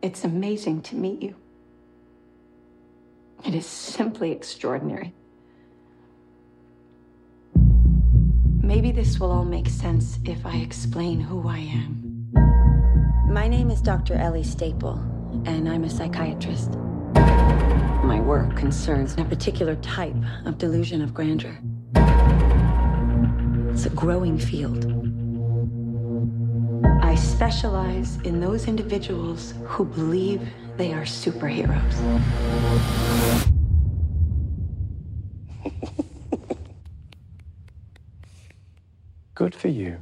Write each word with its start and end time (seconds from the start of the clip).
It's 0.00 0.22
amazing 0.22 0.82
to 0.82 0.94
meet 0.94 1.20
you. 1.20 1.34
It 3.44 3.52
is 3.52 3.66
simply 3.66 4.30
extraordinary. 4.30 5.12
Maybe 8.62 8.92
this 8.92 9.18
will 9.18 9.32
all 9.32 9.44
make 9.44 9.68
sense 9.68 10.20
if 10.24 10.46
I 10.46 10.56
explain 10.58 11.18
who 11.18 11.48
I 11.48 11.58
am. 11.58 12.30
My 13.28 13.48
name 13.48 13.70
is 13.70 13.80
Dr. 13.80 14.14
Ellie 14.14 14.44
Staple, 14.44 15.00
and 15.46 15.68
I'm 15.68 15.82
a 15.82 15.90
psychiatrist. 15.90 16.78
My 18.04 18.20
work 18.20 18.56
concerns 18.56 19.14
a 19.18 19.24
particular 19.24 19.74
type 19.76 20.14
of 20.44 20.58
delusion 20.58 21.02
of 21.02 21.12
grandeur. 21.12 21.58
It's 23.72 23.86
a 23.86 23.90
growing 23.90 24.38
field. 24.38 24.97
Specialize 27.38 28.18
in 28.24 28.40
those 28.40 28.66
individuals 28.66 29.54
who 29.64 29.84
believe 29.84 30.42
they 30.76 30.92
are 30.92 31.04
superheroes. 31.04 31.94
Good 39.36 39.54
for 39.54 39.68
you. 39.68 39.98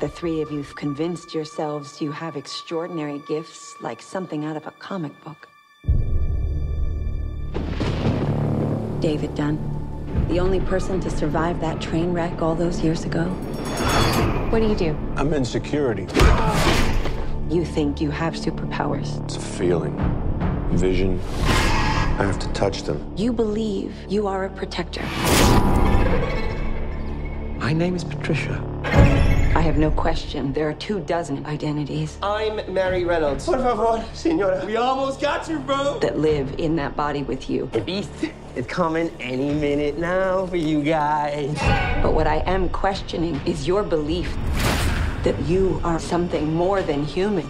The 0.00 0.08
three 0.08 0.42
of 0.42 0.50
you've 0.50 0.74
convinced 0.74 1.32
yourselves 1.32 2.02
you 2.02 2.10
have 2.10 2.36
extraordinary 2.36 3.22
gifts 3.28 3.76
like 3.80 4.02
something 4.02 4.44
out 4.44 4.56
of 4.56 4.66
a 4.66 4.72
comic 4.72 5.12
book. 5.22 5.48
David 8.98 9.36
Dunn, 9.36 10.26
the 10.28 10.40
only 10.40 10.58
person 10.58 10.98
to 10.98 11.10
survive 11.10 11.60
that 11.60 11.80
train 11.80 12.12
wreck 12.12 12.42
all 12.42 12.56
those 12.56 12.80
years 12.80 13.04
ago. 13.04 13.32
What 14.52 14.60
do 14.60 14.68
you 14.68 14.74
do? 14.74 14.94
I'm 15.16 15.32
in 15.32 15.46
security. 15.46 16.02
You 17.48 17.64
think 17.64 18.02
you 18.02 18.10
have 18.10 18.34
superpowers. 18.34 19.24
It's 19.24 19.36
a 19.36 19.40
feeling. 19.40 19.96
Vision. 20.72 21.18
I 21.18 22.24
have 22.26 22.38
to 22.38 22.48
touch 22.48 22.82
them. 22.82 23.14
You 23.16 23.32
believe 23.32 23.94
you 24.10 24.26
are 24.26 24.44
a 24.44 24.50
protector. 24.50 25.00
My 27.60 27.72
name 27.72 27.96
is 27.96 28.04
Patricia. 28.04 28.62
I 28.94 29.60
have 29.60 29.76
no 29.78 29.90
question 29.90 30.52
there 30.52 30.68
are 30.68 30.74
two 30.74 31.00
dozen 31.00 31.46
identities 31.46 32.18
I'm 32.22 32.72
Mary 32.72 33.04
Reynolds. 33.04 33.44
Por 33.46 33.58
favor, 33.58 34.04
senora. 34.12 34.64
We 34.66 34.76
almost 34.76 35.20
got 35.20 35.48
you, 35.48 35.58
bro. 35.60 35.98
that 36.00 36.18
live 36.18 36.58
in 36.58 36.76
that 36.76 36.96
body 36.96 37.22
with 37.22 37.48
you. 37.48 37.68
The 37.72 37.80
beast 37.80 38.10
is 38.56 38.66
coming 38.66 39.10
any 39.20 39.52
minute 39.54 39.98
now 39.98 40.46
for 40.46 40.56
you 40.56 40.82
guys. 40.82 41.54
But 42.02 42.12
what 42.12 42.26
I 42.26 42.38
am 42.46 42.68
questioning 42.70 43.40
is 43.46 43.66
your 43.66 43.82
belief 43.82 44.36
that 45.22 45.40
you 45.46 45.80
are 45.84 45.98
something 45.98 46.52
more 46.54 46.82
than 46.82 47.04
human. 47.04 47.48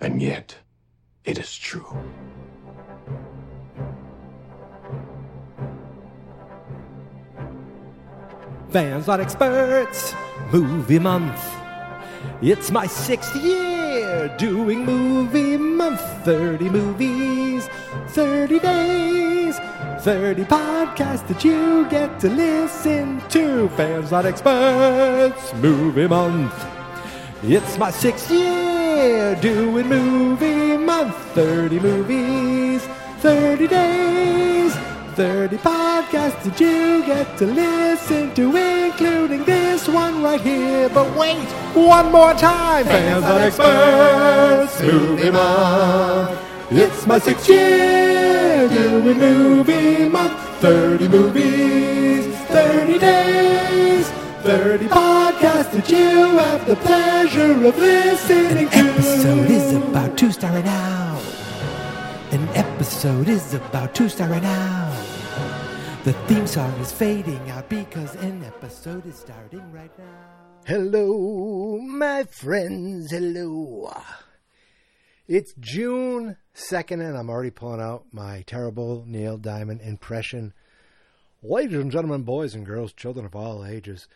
And 0.00 0.22
yet, 0.22 0.56
it 1.24 1.38
is 1.38 1.56
true. 1.56 1.86
Fans 8.74 9.06
not 9.06 9.20
experts, 9.20 10.16
movie 10.50 10.98
month. 10.98 11.40
It's 12.42 12.72
my 12.72 12.88
sixth 12.88 13.36
year 13.36 14.26
doing 14.36 14.84
movie 14.84 15.56
month. 15.56 16.00
30 16.24 16.70
movies, 16.70 17.68
30 18.08 18.58
days, 18.58 19.60
30 20.00 20.42
podcasts 20.46 21.24
that 21.28 21.44
you 21.44 21.88
get 21.88 22.18
to 22.18 22.28
listen 22.28 23.22
to. 23.28 23.68
Fans 23.76 24.10
not 24.10 24.26
experts, 24.26 25.54
movie 25.54 26.08
month. 26.08 26.66
It's 27.44 27.78
my 27.78 27.92
sixth 27.92 28.28
year 28.28 29.36
doing 29.36 29.86
movie 29.86 30.76
month. 30.78 31.14
30 31.36 31.78
movies, 31.78 32.82
30 33.20 33.68
days, 33.68 34.76
30 35.14 35.58
podcasts 35.58 36.42
that 36.42 36.58
you 36.58 37.06
get 37.06 37.38
to 37.38 37.46
listen 37.46 38.34
to, 38.34 38.56
including 38.56 39.44
this 39.44 39.86
one 39.86 40.24
right 40.24 40.40
here. 40.40 40.88
But 40.88 41.16
wait, 41.16 41.46
one 41.72 42.10
more 42.10 42.34
time. 42.34 42.84
Fans 42.84 43.22
not 43.22 43.40
experts, 43.40 44.82
movie 44.82 45.30
month. 45.30 46.38
It's 46.72 47.06
my 47.06 47.20
sixth 47.20 47.48
year 47.48 48.68
doing 48.68 49.18
movie 49.18 50.08
month. 50.08 50.32
30 50.60 51.06
movies, 51.08 52.26
30 52.48 52.98
days, 52.98 54.08
30 54.42 54.86
podcasts 54.86 55.70
that 55.70 55.90
you 55.90 56.38
have 56.38 56.66
the 56.66 56.74
pleasure 56.74 57.52
of 57.52 57.78
listening 57.78 58.68
to. 58.68 58.78
episode 58.78 59.48
is 59.48 59.74
about 59.74 60.18
to 60.18 60.32
start 60.32 60.64
now. 60.64 61.33
An 62.44 62.56
episode 62.56 63.26
is 63.30 63.54
about 63.54 63.94
to 63.94 64.06
start 64.06 64.30
right 64.30 64.42
now. 64.42 64.92
The 66.04 66.12
theme 66.28 66.46
song 66.46 66.72
is 66.72 66.92
fading 66.92 67.48
out 67.48 67.70
because 67.70 68.14
an 68.16 68.44
episode 68.44 69.06
is 69.06 69.16
starting 69.18 69.72
right 69.72 69.98
now. 69.98 70.60
Hello, 70.66 71.78
my 71.78 72.24
friends. 72.24 73.10
Hello. 73.10 73.90
It's 75.26 75.54
June 75.58 76.36
2nd, 76.54 77.00
and 77.00 77.16
I'm 77.16 77.30
already 77.30 77.48
pulling 77.48 77.80
out 77.80 78.04
my 78.12 78.42
terrible 78.46 79.04
Neil 79.06 79.38
Diamond 79.38 79.80
impression. 79.80 80.52
Ladies 81.42 81.78
and 81.78 81.90
gentlemen, 81.90 82.24
boys 82.24 82.54
and 82.54 82.66
girls, 82.66 82.92
children 82.92 83.24
of 83.24 83.34
all 83.34 83.64
ages, 83.64 84.06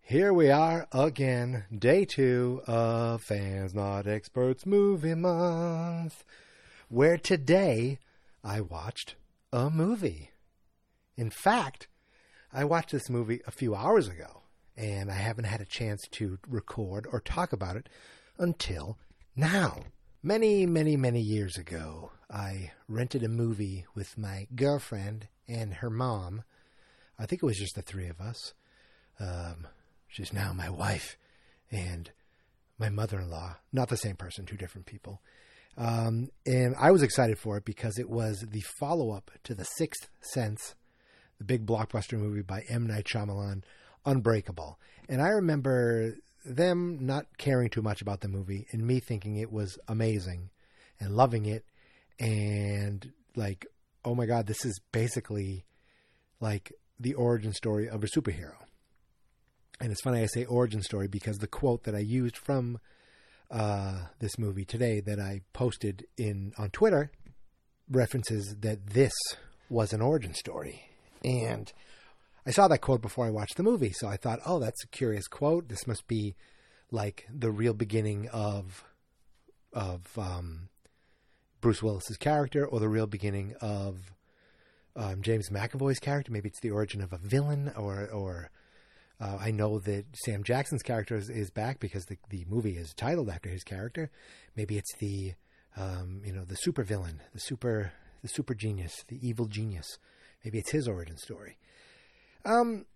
here 0.00 0.32
we 0.32 0.50
are 0.50 0.88
again, 0.90 1.64
day 1.78 2.06
two 2.06 2.62
of 2.66 3.20
Fans 3.20 3.74
Not 3.74 4.06
Experts 4.06 4.64
Movie 4.64 5.14
Month, 5.14 6.24
where 6.88 7.16
today 7.16 7.98
I 8.42 8.60
watched 8.60 9.14
a 9.52 9.70
movie. 9.70 10.30
In 11.16 11.30
fact, 11.30 11.88
I 12.52 12.64
watched 12.64 12.92
this 12.92 13.10
movie 13.10 13.40
a 13.46 13.50
few 13.50 13.74
hours 13.74 14.08
ago, 14.08 14.42
and 14.76 15.10
I 15.10 15.14
haven't 15.14 15.44
had 15.44 15.60
a 15.60 15.66
chance 15.66 16.02
to 16.12 16.38
record 16.46 17.06
or 17.10 17.20
talk 17.20 17.52
about 17.52 17.76
it 17.76 17.88
until 18.38 18.98
now. 19.36 19.84
Many, 20.22 20.66
many, 20.66 20.96
many 20.96 21.20
years 21.20 21.56
ago, 21.56 22.12
I 22.30 22.72
rented 22.88 23.22
a 23.22 23.28
movie 23.28 23.86
with 23.94 24.16
my 24.16 24.46
girlfriend 24.54 25.28
and 25.46 25.74
her 25.74 25.90
mom. 25.90 26.44
I 27.18 27.26
think 27.26 27.42
it 27.42 27.46
was 27.46 27.58
just 27.58 27.74
the 27.74 27.82
three 27.82 28.08
of 28.08 28.20
us. 28.20 28.54
Um, 29.20 29.66
she's 30.08 30.32
now 30.32 30.52
my 30.52 30.70
wife 30.70 31.16
and 31.70 32.10
my 32.78 32.88
mother 32.88 33.20
in 33.20 33.30
law. 33.30 33.56
Not 33.72 33.88
the 33.88 33.96
same 33.96 34.16
person, 34.16 34.46
two 34.46 34.56
different 34.56 34.86
people. 34.86 35.20
Um, 35.76 36.28
and 36.46 36.74
I 36.78 36.90
was 36.90 37.02
excited 37.02 37.38
for 37.38 37.56
it 37.56 37.64
because 37.64 37.98
it 37.98 38.08
was 38.08 38.40
the 38.40 38.62
follow 38.78 39.10
up 39.10 39.30
to 39.44 39.54
The 39.54 39.64
Sixth 39.64 40.08
Sense, 40.20 40.74
the 41.38 41.44
big 41.44 41.66
blockbuster 41.66 42.18
movie 42.18 42.42
by 42.42 42.62
M. 42.68 42.86
Night 42.86 43.06
Shyamalan, 43.06 43.62
Unbreakable. 44.06 44.78
And 45.08 45.20
I 45.20 45.28
remember 45.28 46.14
them 46.44 46.98
not 47.00 47.26
caring 47.38 47.70
too 47.70 47.82
much 47.82 48.02
about 48.02 48.20
the 48.20 48.28
movie 48.28 48.66
and 48.70 48.86
me 48.86 49.00
thinking 49.00 49.36
it 49.36 49.50
was 49.50 49.78
amazing 49.88 50.50
and 51.00 51.16
loving 51.16 51.46
it 51.46 51.64
and 52.20 53.12
like, 53.34 53.66
oh 54.04 54.14
my 54.14 54.26
God, 54.26 54.46
this 54.46 54.64
is 54.64 54.78
basically 54.92 55.64
like 56.40 56.72
the 57.00 57.14
origin 57.14 57.52
story 57.52 57.88
of 57.88 58.04
a 58.04 58.06
superhero. 58.06 58.56
And 59.80 59.90
it's 59.90 60.02
funny 60.02 60.22
I 60.22 60.26
say 60.26 60.44
origin 60.44 60.82
story 60.82 61.08
because 61.08 61.38
the 61.38 61.46
quote 61.46 61.84
that 61.84 61.94
I 61.94 62.00
used 62.00 62.36
from 62.36 62.78
uh, 63.54 64.06
this 64.18 64.36
movie 64.36 64.64
today 64.64 64.98
that 65.00 65.20
I 65.20 65.42
posted 65.52 66.06
in 66.16 66.52
on 66.58 66.70
Twitter 66.70 67.12
references 67.88 68.56
that 68.60 68.88
this 68.88 69.12
was 69.70 69.92
an 69.92 70.00
origin 70.00 70.34
story. 70.34 70.82
And 71.22 71.72
I 72.44 72.50
saw 72.50 72.66
that 72.66 72.80
quote 72.80 73.00
before 73.00 73.26
I 73.26 73.30
watched 73.30 73.56
the 73.56 73.62
movie, 73.62 73.92
so 73.92 74.08
I 74.08 74.16
thought, 74.16 74.40
oh, 74.44 74.58
that's 74.58 74.82
a 74.82 74.88
curious 74.88 75.28
quote. 75.28 75.68
This 75.68 75.86
must 75.86 76.08
be 76.08 76.34
like 76.90 77.26
the 77.32 77.50
real 77.50 77.74
beginning 77.74 78.28
of 78.32 78.84
of 79.72 80.02
um, 80.18 80.68
Bruce 81.60 81.82
Willis's 81.82 82.16
character, 82.16 82.66
or 82.66 82.80
the 82.80 82.88
real 82.88 83.06
beginning 83.06 83.54
of 83.60 84.12
um, 84.96 85.22
James 85.22 85.48
McAvoy's 85.50 85.98
character. 86.00 86.32
Maybe 86.32 86.48
it's 86.48 86.60
the 86.60 86.70
origin 86.70 87.00
of 87.00 87.12
a 87.12 87.18
villain, 87.18 87.72
or 87.76 88.08
or 88.08 88.50
uh, 89.20 89.38
I 89.40 89.50
know 89.50 89.78
that 89.80 90.04
Sam 90.24 90.42
Jackson's 90.42 90.82
character 90.82 91.16
is, 91.16 91.30
is 91.30 91.50
back 91.50 91.78
because 91.80 92.06
the 92.06 92.18
the 92.30 92.44
movie 92.48 92.76
is 92.76 92.92
titled 92.94 93.30
after 93.30 93.48
his 93.48 93.64
character. 93.64 94.10
Maybe 94.56 94.76
it's 94.76 94.94
the 94.98 95.34
um, 95.76 96.22
you 96.24 96.32
know 96.32 96.44
the 96.44 96.56
super 96.56 96.82
villain, 96.82 97.20
the 97.32 97.40
super 97.40 97.92
the 98.22 98.28
super 98.28 98.54
genius, 98.54 99.04
the 99.08 99.26
evil 99.26 99.46
genius. 99.46 99.98
Maybe 100.44 100.58
it's 100.58 100.72
his 100.72 100.88
origin 100.88 101.16
story. 101.16 101.58
Um, 102.44 102.86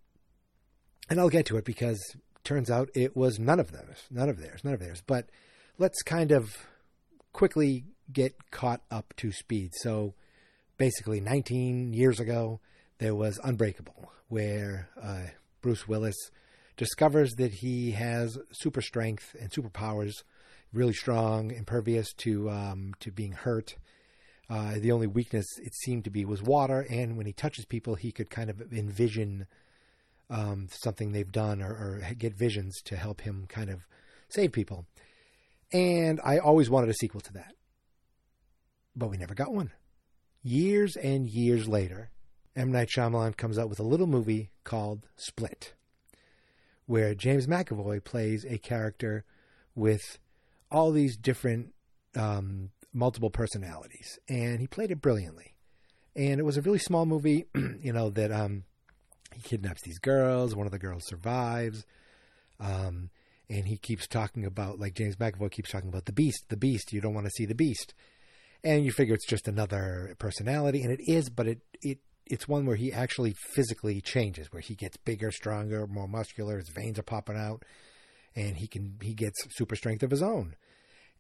and 1.09 1.19
I'll 1.19 1.31
get 1.31 1.47
to 1.47 1.57
it 1.57 1.65
because 1.65 1.99
turns 2.45 2.71
out 2.71 2.91
it 2.95 3.17
was 3.17 3.39
none 3.39 3.61
of 3.61 3.73
theirs, 3.73 4.07
none 4.11 4.29
of 4.29 4.39
theirs, 4.39 4.63
none 4.65 4.75
of 4.75 4.81
theirs. 4.81 5.03
But 5.07 5.31
let's 5.79 6.03
kind 6.03 6.33
of 6.33 6.67
quickly 7.33 7.85
get 8.13 8.51
caught 8.51 8.83
up 8.91 9.15
to 9.19 9.33
speed. 9.33 9.73
So 9.83 10.15
basically, 10.77 11.21
19 11.21 11.93
years 11.93 12.21
ago, 12.21 12.61
there 12.99 13.15
was 13.15 13.39
Unbreakable, 13.45 14.11
where 14.29 14.89
uh, 15.01 15.27
Bruce 15.69 15.87
Willis 15.87 16.31
discovers 16.79 17.35
that 17.35 17.53
he 17.53 17.91
has 17.91 18.39
super 18.53 18.81
strength 18.81 19.37
and 19.39 19.51
superpowers, 19.51 20.23
really 20.73 20.95
strong, 20.95 21.51
impervious 21.51 22.11
to 22.15 22.49
um, 22.49 22.95
to 23.01 23.13
being 23.13 23.33
hurt. 23.33 23.77
Uh, 24.49 24.77
the 24.79 24.93
only 24.93 25.07
weakness 25.07 25.45
it 25.59 25.75
seemed 25.75 26.05
to 26.05 26.11
be 26.11 26.25
was 26.25 26.43
water, 26.43 26.87
and 26.89 27.19
when 27.19 27.27
he 27.27 27.35
touches 27.35 27.67
people, 27.67 27.97
he 27.97 28.11
could 28.11 28.31
kind 28.31 28.49
of 28.49 28.73
envision 28.73 29.47
um, 30.31 30.69
something 30.71 31.13
they've 31.13 31.31
done 31.31 31.61
or, 31.61 31.69
or 31.69 32.15
get 32.17 32.33
visions 32.33 32.81
to 32.85 32.97
help 32.97 33.21
him 33.21 33.45
kind 33.47 33.69
of 33.69 33.87
save 34.31 34.53
people. 34.53 34.87
And 35.71 36.19
I 36.25 36.39
always 36.39 36.71
wanted 36.71 36.89
a 36.89 36.95
sequel 36.95 37.21
to 37.21 37.33
that, 37.35 37.53
but 38.97 39.11
we 39.11 39.19
never 39.19 39.35
got 39.35 39.53
one. 39.53 39.71
Years 40.43 40.97
and 40.97 41.29
years 41.29 41.69
later, 41.69 42.09
M. 42.59 42.73
Night 42.73 42.89
Shyamalan 42.89 43.37
comes 43.37 43.57
out 43.57 43.69
with 43.69 43.79
a 43.79 43.85
little 43.85 44.09
movie 44.09 44.51
called 44.65 45.07
Split, 45.15 45.75
where 46.87 47.15
James 47.15 47.47
McAvoy 47.47 48.03
plays 48.03 48.45
a 48.45 48.59
character 48.59 49.25
with 49.77 50.19
all 50.69 50.91
these 50.91 51.17
different 51.17 51.73
um, 52.17 52.71
multiple 52.93 53.31
personalities, 53.31 54.19
and 54.29 54.59
he 54.59 54.67
played 54.67 54.91
it 54.91 55.01
brilliantly. 55.01 55.55
And 56.17 56.41
it 56.41 56.43
was 56.43 56.57
a 56.57 56.63
really 56.63 56.81
small 56.81 57.07
movie, 57.07 57.47
you 57.55 57.93
know, 57.93 58.11
that 58.11 58.33
um, 58.33 58.65
he 59.33 59.41
kidnaps 59.41 59.83
these 59.83 60.01
girls. 60.01 60.57
One 60.57 60.67
of 60.67 60.73
the 60.73 60.81
girls 60.81 61.07
survives. 61.07 61.87
Um, 62.59 63.11
and 63.49 63.69
he 63.69 63.77
keeps 63.77 64.09
talking 64.09 64.45
about, 64.45 64.81
like 64.81 64.95
James 64.95 65.15
McAvoy 65.15 65.53
keeps 65.53 65.71
talking 65.71 65.89
about 65.89 66.07
the 66.07 66.13
beast, 66.13 66.47
the 66.49 66.57
beast. 66.57 66.93
You 66.93 67.01
don't 67.01 67.15
want 67.15 67.27
to 67.27 67.33
see 67.33 67.47
the 67.47 67.55
beast. 67.55 67.95
And 68.65 68.85
you 68.85 68.91
figure 68.91 69.15
it's 69.15 69.25
just 69.25 69.47
another 69.47 70.17
personality, 70.19 70.83
and 70.83 70.91
it 70.91 71.01
is, 71.09 71.31
but 71.31 71.47
it, 71.47 71.61
it 71.81 72.01
it's 72.29 72.49
one 72.49 72.67
where 72.67 72.77
he 72.77 72.93
actually 72.93 73.35
physically 73.55 74.01
changes, 74.01 74.53
where 74.53 74.63
he 74.63 74.75
gets 74.75 74.97
bigger, 74.97 75.31
stronger, 75.31 75.87
more 75.87 76.09
muscular. 76.09 76.59
His 76.59 76.71
veins 76.71 76.99
are 76.99 77.05
popping 77.05 77.37
out, 77.37 77.65
and 78.35 78.57
he 78.57 78.67
can 78.67 78.97
he 79.03 79.15
gets 79.15 79.37
super 79.57 79.77
strength 79.77 80.03
of 80.03 80.11
his 80.11 80.23
own. 80.23 80.55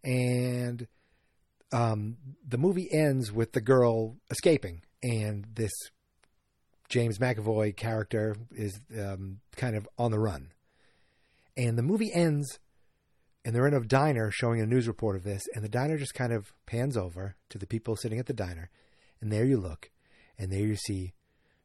And 0.05 0.87
um, 1.73 2.17
the 2.47 2.59
movie 2.59 2.89
ends 2.93 3.33
with 3.33 3.53
the 3.53 3.61
girl 3.61 4.17
escaping, 4.31 4.83
and 5.03 5.47
this 5.55 5.73
James 6.89 7.19
McAvoy 7.19 7.77
character 7.77 8.37
is 8.53 8.81
um, 8.99 9.41
kind 9.57 9.77
of 9.77 9.89
on 9.99 10.11
the 10.11 10.19
run. 10.19 10.53
And 11.57 11.77
the 11.77 11.83
movie 11.83 12.13
ends, 12.13 12.59
and 13.45 13.55
they're 13.55 13.67
in 13.67 13.75
a 13.75 13.81
diner 13.81 14.31
showing 14.31 14.61
a 14.61 14.67
news 14.67 14.89
report 14.89 15.17
of 15.17 15.25
this, 15.25 15.43
and 15.55 15.65
the 15.65 15.69
diner 15.69 15.99
just 15.99 16.15
kind 16.15 16.33
of 16.33 16.53
pans 16.67 16.97
over 16.97 17.37
to 17.51 17.59
the 17.59 17.67
people 17.67 17.97
sitting 17.97 18.19
at 18.19 18.27
the 18.27 18.33
diner, 18.33 18.71
and 19.21 19.33
there 19.33 19.45
you 19.45 19.59
look, 19.59 19.91
and 20.39 20.53
there 20.53 20.61
you 20.61 20.77
see 20.77 21.13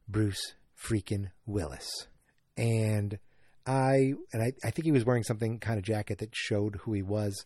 Bruce 0.08 0.56
freaking 0.81 1.31
Willis. 1.46 2.08
And 2.58 3.20
I 3.66 4.14
and 4.31 4.42
I, 4.42 4.54
I 4.64 4.72
think 4.72 4.86
he 4.86 4.92
was 4.92 5.06
wearing 5.06 5.24
something 5.24 5.60
kind 5.60 5.78
of 5.78 5.86
jacket 5.86 6.20
that 6.20 6.36
showed 6.36 6.78
who 6.84 6.94
he 6.94 7.02
was. 7.02 7.46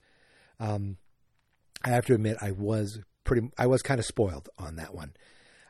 Um, 0.60 0.98
I 1.84 1.90
have 1.90 2.06
to 2.08 2.16
admit, 2.16 2.38
I 2.42 2.52
was 2.52 3.00
pretty, 3.24 3.50
I 3.58 3.68
was 3.68 3.82
kind 3.82 4.00
of 4.00 4.06
spoiled 4.06 4.50
on 4.58 4.78
that 4.78 4.96
one. 4.96 5.14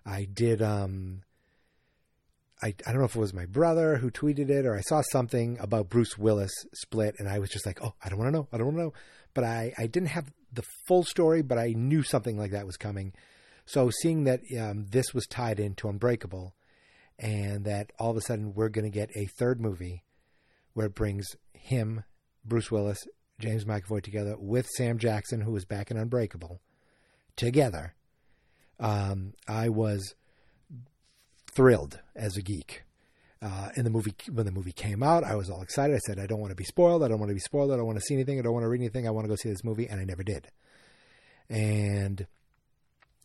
I 0.05 0.25
did, 0.31 0.61
um, 0.61 1.23
I, 2.61 2.67
I 2.67 2.91
don't 2.91 2.99
know 2.99 3.05
if 3.05 3.15
it 3.15 3.19
was 3.19 3.33
my 3.33 3.45
brother 3.45 3.97
who 3.97 4.09
tweeted 4.09 4.49
it 4.49 4.65
or 4.65 4.75
I 4.75 4.81
saw 4.81 5.01
something 5.11 5.57
about 5.59 5.89
Bruce 5.89 6.17
Willis 6.17 6.51
split 6.73 7.15
and 7.19 7.27
I 7.27 7.39
was 7.39 7.49
just 7.49 7.65
like, 7.65 7.83
oh, 7.83 7.93
I 8.03 8.09
don't 8.09 8.17
want 8.17 8.29
to 8.29 8.37
know. 8.37 8.47
I 8.51 8.57
don't 8.57 8.67
want 8.67 8.77
to 8.77 8.83
know. 8.83 8.93
But 9.33 9.43
I, 9.43 9.73
I 9.77 9.87
didn't 9.87 10.09
have 10.09 10.31
the 10.53 10.63
full 10.87 11.03
story, 11.03 11.41
but 11.41 11.57
I 11.57 11.73
knew 11.75 12.03
something 12.03 12.37
like 12.37 12.51
that 12.51 12.65
was 12.65 12.77
coming. 12.77 13.13
So 13.67 13.89
seeing 14.01 14.23
that 14.23 14.39
um, 14.57 14.85
this 14.89 15.13
was 15.13 15.27
tied 15.27 15.59
into 15.59 15.89
Unbreakable 15.89 16.55
and 17.19 17.65
that 17.65 17.91
all 17.99 18.11
of 18.11 18.17
a 18.17 18.21
sudden 18.21 18.53
we're 18.53 18.69
going 18.69 18.89
to 18.89 18.97
get 18.97 19.09
a 19.13 19.25
third 19.25 19.59
movie 19.59 20.03
where 20.73 20.85
it 20.85 20.95
brings 20.95 21.35
him, 21.53 22.05
Bruce 22.45 22.71
Willis, 22.71 23.05
James 23.39 23.65
McAvoy 23.65 24.01
together 24.01 24.37
with 24.39 24.67
Sam 24.77 24.97
Jackson, 24.97 25.41
who 25.41 25.51
was 25.51 25.65
back 25.65 25.91
in 25.91 25.97
Unbreakable, 25.97 26.61
together, 27.35 27.93
um, 28.79 29.33
I 29.49 29.67
was 29.67 30.15
thrilled 31.53 31.99
as 32.15 32.37
a 32.37 32.41
geek. 32.41 32.83
Uh, 33.41 33.69
in 33.75 33.83
the 33.83 33.89
movie, 33.89 34.15
when 34.31 34.45
the 34.45 34.51
movie 34.51 34.71
came 34.71 35.03
out, 35.03 35.25
I 35.25 35.35
was 35.35 35.49
all 35.49 35.61
excited. 35.61 35.95
I 35.95 35.99
said, 35.99 36.19
"I 36.19 36.25
don't 36.25 36.39
want 36.39 36.51
to 36.51 36.55
be 36.55 36.63
spoiled. 36.63 37.03
I 37.03 37.07
don't 37.07 37.19
want 37.19 37.29
to 37.29 37.35
be 37.35 37.39
spoiled. 37.39 37.71
I 37.71 37.75
don't 37.75 37.85
want 37.85 37.99
to 37.99 38.05
see 38.05 38.15
anything. 38.15 38.39
I 38.39 38.41
don't 38.41 38.53
want 38.53 38.63
to 38.63 38.69
read 38.69 38.81
anything. 38.81 39.07
I 39.07 39.11
want 39.11 39.25
to 39.25 39.29
go 39.29 39.35
see 39.35 39.49
this 39.49 39.63
movie," 39.63 39.87
and 39.87 39.99
I 39.99 40.05
never 40.05 40.23
did. 40.23 40.47
And 41.49 42.25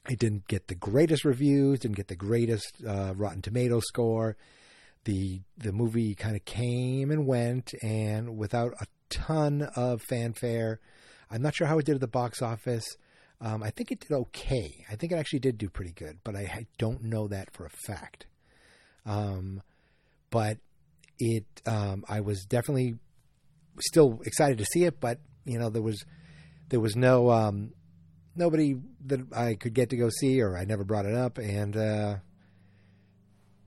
it 0.08 0.18
didn't 0.18 0.48
get 0.48 0.68
the 0.68 0.74
greatest 0.74 1.24
reviews. 1.24 1.80
Didn't 1.80 1.96
get 1.96 2.08
the 2.08 2.16
greatest 2.16 2.82
uh, 2.86 3.14
Rotten 3.16 3.42
Tomato 3.42 3.80
score. 3.80 4.36
the 5.04 5.40
The 5.58 5.72
movie 5.72 6.14
kind 6.14 6.36
of 6.36 6.44
came 6.44 7.10
and 7.10 7.26
went, 7.26 7.72
and 7.82 8.36
without 8.36 8.72
a 8.80 8.86
ton 9.10 9.62
of 9.76 10.02
fanfare. 10.02 10.80
I'm 11.30 11.42
not 11.42 11.54
sure 11.54 11.66
how 11.66 11.78
it 11.78 11.86
did 11.86 11.94
at 11.94 12.00
the 12.00 12.08
box 12.08 12.42
office. 12.42 12.84
Um, 13.40 13.62
I 13.62 13.70
think 13.70 13.90
it 13.90 14.00
did 14.00 14.12
okay. 14.12 14.84
I 14.90 14.96
think 14.96 15.12
it 15.12 15.16
actually 15.16 15.40
did 15.40 15.58
do 15.58 15.68
pretty 15.68 15.92
good, 15.92 16.18
but 16.24 16.36
I, 16.36 16.40
I 16.40 16.66
don't 16.78 17.04
know 17.04 17.28
that 17.28 17.52
for 17.52 17.66
a 17.66 17.70
fact. 17.86 18.26
Um, 19.04 19.62
but 20.30 20.58
it, 21.18 21.44
um, 21.66 22.04
I 22.08 22.20
was 22.20 22.44
definitely 22.44 22.94
still 23.80 24.20
excited 24.24 24.58
to 24.58 24.64
see 24.64 24.84
it, 24.84 25.00
but 25.00 25.18
you 25.44 25.58
know 25.58 25.70
there 25.70 25.82
was 25.82 26.04
there 26.68 26.80
was 26.80 26.96
no 26.96 27.30
um, 27.30 27.72
nobody 28.34 28.76
that 29.06 29.32
I 29.34 29.54
could 29.54 29.74
get 29.74 29.90
to 29.90 29.96
go 29.96 30.08
see, 30.08 30.40
or 30.40 30.56
I 30.56 30.64
never 30.64 30.84
brought 30.84 31.06
it 31.06 31.14
up, 31.14 31.38
and 31.38 31.76
uh, 31.76 32.16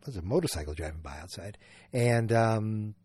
there's 0.03 0.17
a 0.17 0.21
motorcycle 0.21 0.73
driving 0.73 1.01
by 1.01 1.17
outside, 1.19 1.57
and 1.93 2.31
um, 2.31 2.95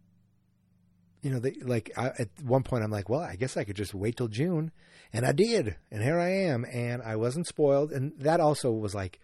you 1.22 1.30
know, 1.30 1.38
they, 1.38 1.52
like 1.62 1.90
I, 1.96 2.08
at 2.18 2.28
one 2.42 2.62
point 2.62 2.84
I'm 2.84 2.90
like, 2.90 3.08
well, 3.08 3.20
I 3.20 3.36
guess 3.36 3.56
I 3.56 3.64
could 3.64 3.76
just 3.76 3.94
wait 3.94 4.16
till 4.16 4.28
June, 4.28 4.72
and 5.12 5.26
I 5.26 5.32
did, 5.32 5.76
and 5.90 6.02
here 6.02 6.18
I 6.18 6.30
am, 6.30 6.64
and 6.64 7.02
I 7.02 7.16
wasn't 7.16 7.46
spoiled, 7.46 7.92
and 7.92 8.12
that 8.18 8.40
also 8.40 8.70
was 8.70 8.94
like, 8.94 9.20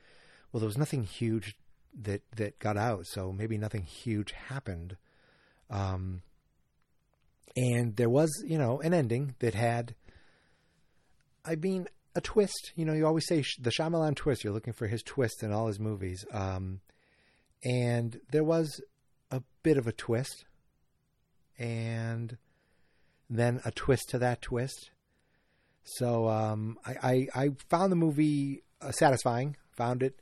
well, 0.53 0.61
there 0.61 0.69
was 0.69 0.79
nothing 0.79 1.05
huge 1.05 1.57
that 2.03 2.23
that 2.37 2.59
got 2.59 2.77
out, 2.77 3.07
so 3.07 3.33
maybe 3.33 3.57
nothing 3.57 3.83
huge 3.83 4.33
happened, 4.33 4.97
um, 5.71 6.23
and 7.57 7.97
there 7.97 8.11
was, 8.11 8.45
you 8.47 8.59
know, 8.59 8.81
an 8.81 8.93
ending 8.93 9.35
that 9.39 9.55
had, 9.55 9.95
I 11.45 11.57
mean, 11.57 11.89
a 12.17 12.21
twist. 12.21 12.73
You 12.75 12.85
know, 12.85 12.95
you 12.95 13.07
always 13.07 13.27
say 13.27 13.45
the 13.61 13.71
Shyamalan 13.71 14.17
twist. 14.17 14.43
You're 14.43 14.53
looking 14.53 14.73
for 14.73 14.89
his 14.89 15.03
twist 15.03 15.43
in 15.43 15.53
all 15.53 15.69
his 15.69 15.79
movies, 15.79 16.25
um, 16.33 16.81
and 17.63 18.21
there 18.31 18.45
was 18.45 18.81
a 19.31 19.43
bit 19.63 19.77
of 19.77 19.87
a 19.87 19.93
twist 19.93 20.45
and 21.59 22.39
then 23.29 23.61
a 23.65 23.71
twist 23.71 24.09
to 24.11 24.19
that 24.19 24.43
twist. 24.43 24.91
So 25.85 26.29
um, 26.29 26.79
I, 26.85 27.29
I, 27.35 27.45
I, 27.45 27.51
found 27.69 27.93
the 27.93 27.97
movie 27.97 28.63
uh, 28.81 28.91
satisfying, 28.91 29.57
found 29.71 30.03
it 30.03 30.19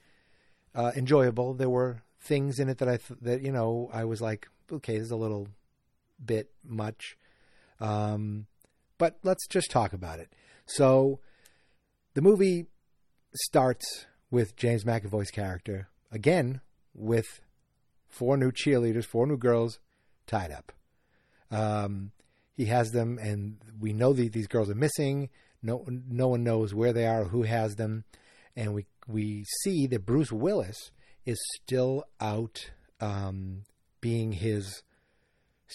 uh, 0.74 0.92
enjoyable. 0.94 1.54
There 1.54 1.70
were 1.70 2.02
things 2.20 2.58
in 2.58 2.68
it 2.68 2.78
that 2.78 2.88
I 2.88 2.96
th- 2.98 3.20
that 3.22 3.42
you 3.42 3.52
know 3.52 3.90
I 3.92 4.04
was 4.04 4.20
like, 4.20 4.48
okay, 4.70 4.94
this 4.94 5.06
is 5.06 5.10
a 5.10 5.16
little 5.16 5.48
bit 6.24 6.50
much, 6.62 7.16
um, 7.80 8.46
but 8.98 9.18
let's 9.22 9.46
just 9.46 9.70
talk 9.70 9.92
about 9.92 10.18
it. 10.18 10.32
So 10.66 11.20
the 12.14 12.22
movie 12.22 12.66
starts 13.34 14.06
with 14.30 14.56
James 14.56 14.84
McAvoy's 14.84 15.30
character 15.30 15.88
again 16.10 16.60
with 16.94 17.40
four 18.06 18.36
new 18.36 18.52
cheerleaders, 18.52 19.04
four 19.04 19.26
new 19.26 19.36
girls 19.36 19.80
tied 20.26 20.52
up. 20.52 20.72
Um, 21.50 22.12
he 22.56 22.66
has 22.66 22.90
them, 22.90 23.18
and 23.20 23.56
we 23.80 23.92
know 23.92 24.12
that 24.12 24.32
these 24.32 24.46
girls 24.46 24.70
are 24.70 24.76
missing. 24.76 25.28
No, 25.62 25.84
no 26.08 26.28
one 26.28 26.44
knows 26.44 26.72
where 26.72 26.92
they 26.92 27.06
are, 27.06 27.22
or 27.22 27.28
who 27.28 27.42
has 27.42 27.74
them, 27.74 28.04
and 28.54 28.74
we 28.74 28.86
we 29.08 29.44
see 29.62 29.86
that 29.88 30.06
Bruce 30.06 30.32
Willis 30.32 30.92
is 31.26 31.38
still 31.56 32.04
out 32.20 32.70
um, 33.00 33.62
being 34.00 34.32
his 34.32 34.82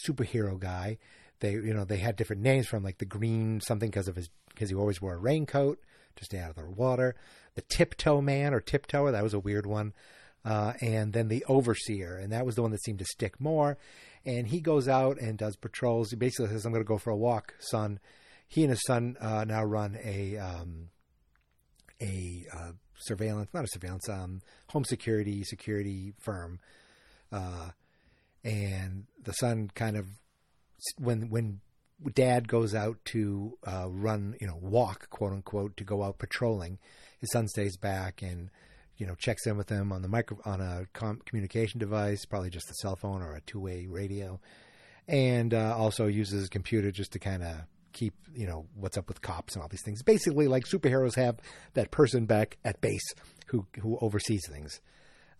superhero 0.07 0.57
guy. 0.57 0.97
They, 1.39 1.51
you 1.51 1.73
know, 1.73 1.85
they 1.85 1.97
had 1.97 2.15
different 2.15 2.41
names 2.41 2.67
from 2.67 2.83
like 2.83 2.97
the 2.97 3.05
green 3.05 3.61
something 3.61 3.89
because 3.89 4.07
of 4.07 4.15
his 4.15 4.29
because 4.49 4.69
he 4.69 4.75
always 4.75 5.01
wore 5.01 5.15
a 5.15 5.19
raincoat 5.19 5.79
to 6.19 6.25
stay 6.25 6.39
out 6.39 6.51
of 6.51 6.55
the 6.55 6.69
water. 6.69 7.15
The 7.55 7.63
tiptoe 7.69 8.21
man 8.21 8.53
or 8.53 8.59
tiptoer 8.59 9.11
that 9.11 9.23
was 9.23 9.33
a 9.33 9.39
weird 9.39 9.65
one, 9.65 9.93
uh, 10.45 10.73
and 10.81 11.13
then 11.13 11.27
the 11.27 11.43
overseer, 11.47 12.17
and 12.17 12.31
that 12.31 12.45
was 12.45 12.55
the 12.55 12.61
one 12.61 12.71
that 12.71 12.83
seemed 12.83 12.99
to 12.99 13.05
stick 13.05 13.39
more 13.39 13.77
and 14.25 14.47
he 14.47 14.59
goes 14.59 14.87
out 14.87 15.19
and 15.19 15.37
does 15.37 15.55
patrols. 15.55 16.09
He 16.09 16.15
basically 16.15 16.47
says, 16.47 16.65
"I'm 16.65 16.71
going 16.71 16.83
to 16.83 16.87
go 16.87 16.97
for 16.97 17.11
a 17.11 17.17
walk, 17.17 17.55
son." 17.59 17.99
He 18.47 18.63
and 18.63 18.71
his 18.71 18.81
son 18.85 19.15
uh, 19.19 19.45
now 19.45 19.63
run 19.63 19.97
a 20.03 20.37
um, 20.37 20.89
a 22.01 22.45
uh, 22.53 22.71
surveillance, 22.97 23.49
not 23.53 23.63
a 23.63 23.69
surveillance, 23.71 24.09
um, 24.09 24.41
home 24.69 24.83
security 24.83 25.43
security 25.43 26.13
firm, 26.19 26.59
uh, 27.31 27.69
and 28.43 29.05
the 29.23 29.33
son 29.33 29.71
kind 29.73 29.95
of 29.97 30.07
when 30.97 31.29
when 31.29 31.61
dad 32.13 32.47
goes 32.47 32.73
out 32.73 32.97
to 33.05 33.57
uh, 33.65 33.87
run, 33.89 34.35
you 34.39 34.47
know, 34.47 34.57
walk, 34.61 35.09
quote 35.09 35.33
unquote, 35.33 35.75
to 35.77 35.83
go 35.83 36.03
out 36.03 36.19
patrolling, 36.19 36.79
his 37.19 37.31
son 37.31 37.47
stays 37.47 37.77
back 37.77 38.21
and 38.21 38.49
you 38.97 39.07
know 39.07 39.15
checks 39.15 39.47
in 39.47 39.57
with 39.57 39.69
him 39.69 39.91
on 39.91 40.01
the 40.01 40.07
micro 40.07 40.37
on 40.45 40.61
a 40.61 40.85
com- 40.93 41.21
communication 41.25 41.79
device, 41.79 42.25
probably 42.25 42.49
just 42.49 42.69
a 42.69 42.75
cell 42.75 42.95
phone 42.95 43.21
or 43.21 43.33
a 43.33 43.41
two 43.41 43.59
way 43.59 43.87
radio, 43.87 44.39
and 45.07 45.53
uh, 45.53 45.75
also 45.77 46.07
uses 46.07 46.41
his 46.41 46.49
computer 46.49 46.91
just 46.91 47.11
to 47.13 47.19
kind 47.19 47.43
of 47.43 47.55
keep 47.91 48.13
you 48.33 48.45
know 48.45 48.65
what's 48.75 48.97
up 48.97 49.07
with 49.07 49.21
cops 49.21 49.55
and 49.55 49.61
all 49.63 49.69
these 49.69 49.83
things. 49.83 50.03
Basically, 50.03 50.47
like 50.47 50.65
superheroes 50.65 51.15
have 51.15 51.39
that 51.73 51.91
person 51.91 52.25
back 52.25 52.57
at 52.63 52.81
base 52.81 53.13
who 53.47 53.65
who 53.81 53.97
oversees 54.01 54.45
things. 54.49 54.81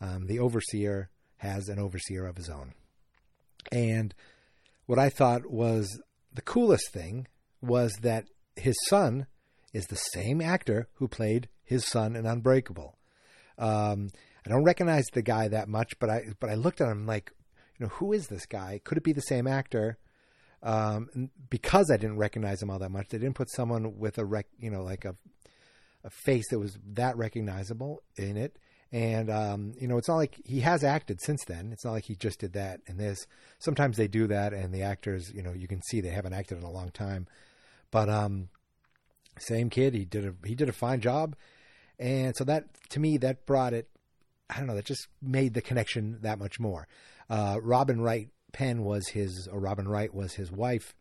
Um, 0.02 0.28
the 0.28 0.40
overseer 0.40 1.10
has 1.38 1.68
an 1.68 1.80
overseer 1.80 2.26
of 2.26 2.38
his 2.38 2.50
own, 2.50 2.74
and 3.72 4.14
what 4.86 5.00
I 5.00 5.10
thought 5.10 5.46
was 5.46 6.02
the 6.34 6.42
coolest 6.42 6.92
thing 6.92 7.28
was 7.62 7.94
that 8.02 8.26
his 8.56 8.76
son 8.88 9.28
is 9.74 9.88
the 9.88 9.96
same 9.96 10.42
actor 10.42 10.88
who 10.96 11.08
played 11.08 11.50
his 11.64 11.86
son 11.86 12.16
in 12.16 12.26
Unbreakable. 12.26 12.98
Um, 13.58 14.10
I 14.46 14.50
don't 14.50 14.64
recognize 14.64 15.06
the 15.14 15.22
guy 15.22 15.48
that 15.50 15.68
much, 15.68 15.94
but 16.00 16.10
I 16.10 16.24
but 16.40 16.50
I 16.50 16.56
looked 16.56 16.82
at 16.82 16.90
him 16.90 17.06
like, 17.06 17.32
you 17.78 17.86
know, 17.86 17.92
who 17.96 18.14
is 18.14 18.28
this 18.28 18.46
guy? 18.46 18.80
Could 18.84 18.98
it 18.98 19.04
be 19.04 19.14
the 19.14 19.22
same 19.22 19.48
actor? 19.48 19.98
Um, 20.62 21.30
because 21.50 21.90
I 21.92 21.98
didn't 21.98 22.18
recognize 22.18 22.62
him 22.62 22.70
all 22.70 22.80
that 22.80 22.92
much, 22.92 23.10
they 23.10 23.18
didn't 23.18 23.36
put 23.36 23.50
someone 23.50 23.98
with 23.98 24.18
a 24.18 24.26
rec, 24.26 24.48
you 24.60 24.72
know, 24.72 24.84
like 24.84 25.06
a 25.06 25.16
a 26.04 26.10
face 26.10 26.50
that 26.50 26.60
was 26.60 26.78
that 26.94 27.18
recognizable 27.18 28.02
in 28.16 28.38
it. 28.38 28.58
And 28.92 29.30
um, 29.30 29.74
you 29.80 29.88
know, 29.88 29.98
it's 29.98 30.08
not 30.08 30.16
like 30.16 30.40
he 30.44 30.62
has 30.62 30.84
acted 30.84 31.22
since 31.22 31.44
then. 31.46 31.72
It's 31.72 31.86
not 31.86 31.92
like 31.92 32.06
he 32.06 32.16
just 32.16 32.40
did 32.40 32.54
that 32.54 32.82
and 32.88 33.00
this. 33.00 33.28
Sometimes 33.60 33.98
they 33.98 34.08
do 34.08 34.28
that, 34.28 34.52
and 34.54 34.74
the 34.74 34.82
actors, 34.82 35.32
you 35.34 35.44
know, 35.44 35.54
you 35.54 35.68
can 35.68 35.82
see 35.84 36.02
they 36.02 36.10
haven't 36.10 36.34
acted 36.34 36.58
in 36.58 36.64
a 36.64 36.72
long 36.72 36.90
time. 36.90 37.28
But 37.92 38.10
um, 38.10 38.50
same 39.38 39.70
kid, 39.70 39.94
he 39.94 40.06
did 40.06 40.26
a 40.26 40.34
he 40.44 40.56
did 40.56 40.70
a 40.70 40.74
fine 40.74 41.02
job, 41.02 41.36
and 42.00 42.36
so 42.36 42.44
that 42.46 42.66
to 42.90 43.00
me 43.00 43.18
that 43.18 43.46
brought 43.46 43.74
it. 43.74 43.88
I 44.50 44.58
don't 44.58 44.66
know, 44.66 44.76
that 44.76 44.86
just 44.86 45.08
made 45.22 45.54
the 45.54 45.62
connection 45.62 46.18
that 46.22 46.40
much 46.40 46.60
more. 46.60 46.88
Uh, 47.30 47.60
Robin 47.62 48.02
Wright 48.02 48.30
Penn 48.52 48.84
was 48.84 49.10
his, 49.10 49.48
or 49.52 49.60
Robin 49.60 49.88
Wright 49.88 50.14
was 50.14 50.34
his 50.34 50.52
wife 50.52 50.96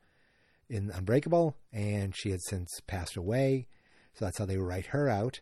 in 0.69 0.91
Unbreakable, 0.91 1.57
and 1.73 2.15
she 2.15 2.31
had 2.31 2.43
since 2.43 2.81
passed 2.87 3.17
away. 3.17 3.67
So 4.15 4.25
that's 4.25 4.39
how 4.39 4.45
they 4.45 4.59
write 4.59 4.87
her 4.87 5.09
out. 5.09 5.41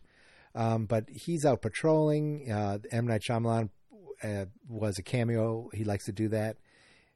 Um, 0.57 0.85
but 0.85 1.05
he's 1.07 1.45
out 1.45 1.61
patrolling. 1.61 2.51
Uh, 2.51 2.79
M. 2.91 3.05
Night 3.05 3.21
Shyamalan 3.21 3.69
uh, 4.23 4.45
was 4.67 4.97
a 4.97 5.03
cameo. 5.03 5.69
He 5.71 5.83
likes 5.83 6.05
to 6.05 6.11
do 6.11 6.27
that. 6.29 6.57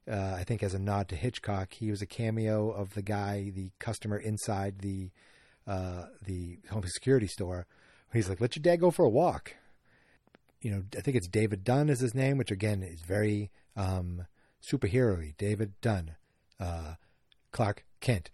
Uh, 0.08 0.36
I 0.38 0.44
think 0.44 0.62
as 0.62 0.74
a 0.74 0.78
nod 0.78 1.08
to 1.08 1.16
Hitchcock, 1.16 1.72
he 1.74 1.90
was 1.90 2.00
a 2.00 2.06
cameo 2.06 2.70
of 2.70 2.94
the 2.94 3.02
guy, 3.02 3.50
the 3.54 3.72
customer 3.80 4.16
inside 4.16 4.78
the 4.78 5.10
uh, 5.66 6.06
the 6.24 6.58
home 6.70 6.84
security 6.86 7.26
store. 7.26 7.66
He's 8.12 8.28
like, 8.28 8.40
"Let 8.40 8.56
your 8.56 8.62
dad 8.62 8.80
go 8.80 8.90
for 8.90 9.04
a 9.04 9.10
walk." 9.10 9.54
You 10.60 10.70
know, 10.70 10.82
I 10.96 11.00
think 11.00 11.16
it's 11.16 11.28
David 11.28 11.64
Dunn 11.64 11.88
is 11.88 12.00
his 12.00 12.14
name, 12.14 12.38
which 12.38 12.50
again 12.52 12.82
is 12.82 13.00
very 13.00 13.50
um, 13.76 14.26
superhero 14.62 15.36
David 15.36 15.72
Dunn, 15.80 16.14
uh, 16.60 16.94
Clark 17.50 17.84
Kent, 18.00 18.30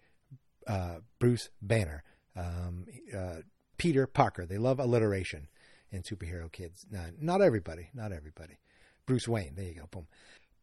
uh, 0.67 0.97
Bruce 1.17 1.49
Banner, 1.61 2.03
um, 2.35 2.85
uh, 3.15 3.41
Peter 3.79 4.05
Parker. 4.05 4.45
They 4.45 4.59
love 4.59 4.79
alliteration 4.79 5.47
in 5.91 6.03
superhero 6.03 6.51
kids. 6.51 6.85
not 7.19 7.41
everybody, 7.41 7.89
not 7.95 8.11
everybody. 8.11 8.59
Bruce 9.07 9.27
Wayne, 9.27 9.55
there 9.55 9.65
you 9.65 9.73
go, 9.73 9.87
boom. 9.89 10.07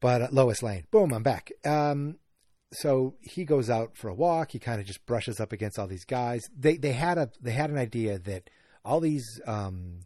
But 0.00 0.23
uh, 0.23 0.28
Lois 0.30 0.62
Lane, 0.62 0.85
boom, 0.92 1.12
I'm 1.12 1.25
back. 1.25 1.50
Um, 1.64 2.18
so 2.73 3.16
he 3.20 3.44
goes 3.44 3.68
out 3.68 3.96
for 3.96 4.08
a 4.08 4.14
walk. 4.14 4.52
He 4.52 4.61
kind 4.61 4.80
of 4.80 4.87
just 4.87 5.04
brushes 5.04 5.40
up 5.40 5.52
against 5.52 5.78
all 5.78 5.88
these 5.88 6.04
guys. 6.04 6.42
They 6.56 6.76
they 6.76 6.92
had 6.92 7.18
a 7.18 7.30
they 7.40 7.52
had 7.52 7.70
an 7.70 7.78
idea 7.78 8.18
that 8.20 8.50
all 8.85 9.00
these 9.00 9.40
um, 9.46 10.00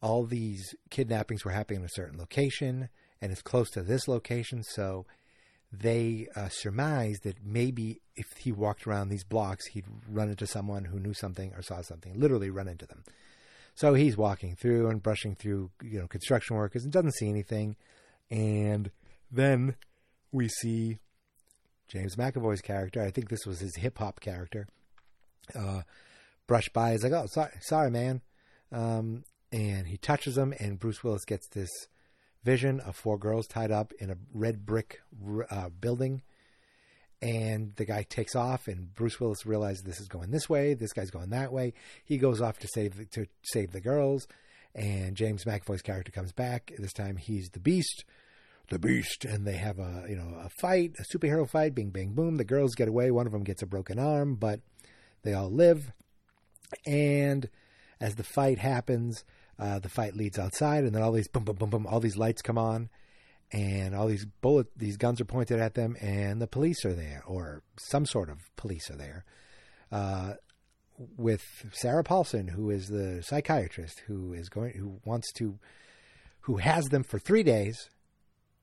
all 0.00 0.24
these 0.24 0.74
kidnappings 0.90 1.44
were 1.44 1.52
happening 1.52 1.80
in 1.80 1.86
a 1.86 1.90
certain 1.90 2.18
location 2.18 2.88
and 3.20 3.32
it's 3.32 3.42
close 3.42 3.70
to 3.70 3.82
this 3.82 4.08
location. 4.08 4.62
So 4.62 5.06
they 5.72 6.28
uh, 6.36 6.48
surmised 6.50 7.22
that 7.24 7.36
maybe 7.44 8.00
if 8.14 8.26
he 8.38 8.52
walked 8.52 8.86
around 8.86 9.08
these 9.08 9.24
blocks, 9.24 9.66
he'd 9.68 9.86
run 10.08 10.28
into 10.28 10.46
someone 10.46 10.84
who 10.84 11.00
knew 11.00 11.14
something 11.14 11.52
or 11.54 11.62
saw 11.62 11.80
something, 11.80 12.18
literally 12.20 12.50
run 12.50 12.68
into 12.68 12.86
them. 12.86 13.02
So 13.74 13.94
he's 13.94 14.16
walking 14.16 14.54
through 14.54 14.88
and 14.88 15.02
brushing 15.02 15.34
through, 15.34 15.70
you 15.82 15.98
know, 15.98 16.06
construction 16.06 16.56
workers 16.56 16.84
and 16.84 16.92
doesn't 16.92 17.14
see 17.14 17.28
anything. 17.28 17.76
And 18.30 18.90
then 19.30 19.76
we 20.30 20.48
see 20.48 20.98
James 21.88 22.16
McAvoy's 22.16 22.60
character. 22.60 23.02
I 23.02 23.10
think 23.10 23.30
this 23.30 23.46
was 23.46 23.60
his 23.60 23.76
hip 23.76 23.98
hop 23.98 24.20
character. 24.20 24.66
Uh, 25.54 25.82
brush 26.46 26.68
by. 26.68 26.92
He's 26.92 27.02
like, 27.02 27.12
"Oh, 27.12 27.26
sorry, 27.30 27.52
sorry, 27.60 27.90
man." 27.90 28.20
Um, 28.70 29.24
and 29.50 29.86
he 29.86 29.96
touches 29.96 30.36
him, 30.36 30.54
and 30.58 30.78
Bruce 30.78 31.02
Willis 31.04 31.24
gets 31.24 31.48
this 31.48 31.70
vision 32.44 32.80
of 32.80 32.96
four 32.96 33.18
girls 33.18 33.46
tied 33.46 33.70
up 33.70 33.92
in 33.98 34.10
a 34.10 34.16
red 34.32 34.66
brick 34.66 35.00
uh, 35.50 35.68
building. 35.68 36.22
And 37.20 37.74
the 37.76 37.84
guy 37.84 38.02
takes 38.02 38.34
off, 38.34 38.66
and 38.66 38.92
Bruce 38.94 39.20
Willis 39.20 39.46
realizes 39.46 39.82
this 39.82 40.00
is 40.00 40.08
going 40.08 40.32
this 40.32 40.48
way, 40.48 40.74
this 40.74 40.92
guy's 40.92 41.10
going 41.10 41.30
that 41.30 41.52
way. 41.52 41.72
He 42.04 42.18
goes 42.18 42.40
off 42.40 42.58
to 42.58 42.68
save 42.74 42.96
the, 42.96 43.04
to 43.06 43.26
save 43.44 43.70
the 43.70 43.80
girls, 43.80 44.26
and 44.74 45.16
James 45.16 45.44
McAvoy's 45.44 45.82
character 45.82 46.10
comes 46.10 46.32
back. 46.32 46.72
This 46.78 46.92
time 46.92 47.16
he's 47.16 47.50
the 47.50 47.60
Beast, 47.60 48.04
the 48.70 48.80
Beast, 48.80 49.24
and 49.24 49.46
they 49.46 49.56
have 49.56 49.78
a 49.78 50.04
you 50.08 50.16
know 50.16 50.36
a 50.42 50.48
fight, 50.60 50.96
a 50.98 51.16
superhero 51.16 51.48
fight. 51.48 51.76
Bing, 51.76 51.90
bang, 51.90 52.12
boom. 52.12 52.38
The 52.38 52.44
girls 52.44 52.74
get 52.74 52.88
away. 52.88 53.12
One 53.12 53.26
of 53.26 53.32
them 53.32 53.44
gets 53.44 53.62
a 53.62 53.66
broken 53.66 54.00
arm, 54.00 54.34
but 54.34 54.58
they 55.22 55.32
all 55.32 55.50
live. 55.50 55.92
And 56.86 57.48
as 58.00 58.16
the 58.16 58.24
fight 58.24 58.58
happens, 58.58 59.24
uh, 59.62 59.78
the 59.78 59.88
fight 59.88 60.16
leads 60.16 60.40
outside, 60.40 60.82
and 60.82 60.92
then 60.92 61.02
all 61.02 61.12
these 61.12 61.28
boom, 61.28 61.44
boom, 61.44 61.54
boom, 61.54 61.70
boom, 61.70 61.86
all 61.86 62.00
these 62.00 62.16
lights 62.16 62.42
come 62.42 62.58
on, 62.58 62.90
and 63.52 63.94
all 63.94 64.08
these 64.08 64.26
bullet, 64.40 64.66
these 64.76 64.96
guns 64.96 65.20
are 65.20 65.24
pointed 65.24 65.60
at 65.60 65.74
them, 65.74 65.96
and 66.00 66.42
the 66.42 66.48
police 66.48 66.84
are 66.84 66.92
there, 66.94 67.22
or 67.26 67.62
some 67.78 68.04
sort 68.04 68.28
of 68.28 68.38
police 68.56 68.90
are 68.90 68.96
there, 68.96 69.24
uh, 69.92 70.34
with 71.16 71.44
Sarah 71.72 72.02
Paulson, 72.02 72.48
who 72.48 72.70
is 72.70 72.88
the 72.88 73.22
psychiatrist, 73.22 74.00
who 74.08 74.32
is 74.32 74.48
going, 74.48 74.72
who 74.72 75.00
wants 75.04 75.32
to, 75.34 75.60
who 76.40 76.56
has 76.56 76.86
them 76.86 77.04
for 77.04 77.20
three 77.20 77.44
days 77.44 77.88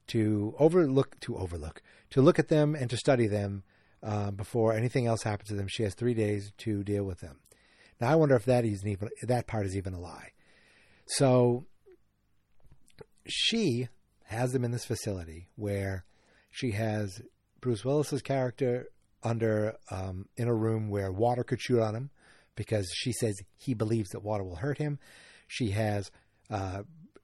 to 0.07 0.53
overlook, 0.59 1.17
to 1.21 1.37
overlook, 1.37 1.81
to 2.09 2.21
look 2.21 2.39
at 2.39 2.49
them 2.49 2.75
and 2.75 2.89
to 2.89 2.97
study 2.97 3.27
them 3.27 3.63
uh, 4.03 4.31
before 4.31 4.73
anything 4.73 5.07
else 5.07 5.23
happens 5.23 5.49
to 5.49 5.55
them. 5.55 5.67
She 5.69 5.83
has 5.83 5.93
three 5.93 6.13
days 6.13 6.51
to 6.59 6.83
deal 6.83 7.05
with 7.05 7.21
them. 7.21 7.39
Now 8.01 8.09
I 8.09 8.15
wonder 8.15 8.35
if 8.35 8.45
that 8.45 8.65
is 8.65 8.85
even 8.85 9.09
that 9.21 9.47
part 9.47 9.65
is 9.65 9.77
even 9.77 9.93
a 9.93 9.99
lie. 9.99 10.31
So 11.09 11.65
she 13.27 13.89
has 14.25 14.51
them 14.51 14.63
in 14.63 14.71
this 14.71 14.85
facility 14.85 15.47
where 15.55 16.05
she 16.51 16.71
has 16.71 17.21
Bruce 17.61 17.83
Willis's 17.83 18.21
character 18.21 18.87
under 19.23 19.75
um, 19.89 20.27
in 20.37 20.47
a 20.47 20.53
room 20.53 20.89
where 20.89 21.11
water 21.11 21.43
could 21.43 21.59
shoot 21.59 21.81
on 21.81 21.95
him 21.95 22.09
because 22.55 22.87
she 22.93 23.11
says 23.11 23.41
he 23.57 23.73
believes 23.73 24.09
that 24.09 24.23
water 24.23 24.43
will 24.43 24.57
hurt 24.57 24.77
him. 24.77 24.99
She 25.47 25.71
has 25.71 26.11
uh, 26.51 26.83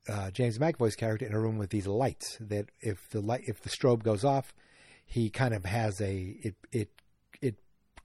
uh, 0.09 0.31
James 0.31 0.57
McAvoy's 0.57 0.95
character 0.95 1.27
in 1.27 1.33
a 1.33 1.39
room 1.39 1.57
with 1.57 1.69
these 1.69 1.87
lights 1.87 2.37
that 2.39 2.69
if 2.81 2.97
the 3.11 3.21
light 3.21 3.41
if 3.45 3.61
the 3.61 3.69
strobe 3.69 4.03
goes 4.03 4.25
off, 4.25 4.53
he 5.05 5.29
kind 5.29 5.53
of 5.53 5.63
has 5.63 6.01
a 6.01 6.35
it 6.41 6.55
it 6.71 6.89
it 7.39 7.55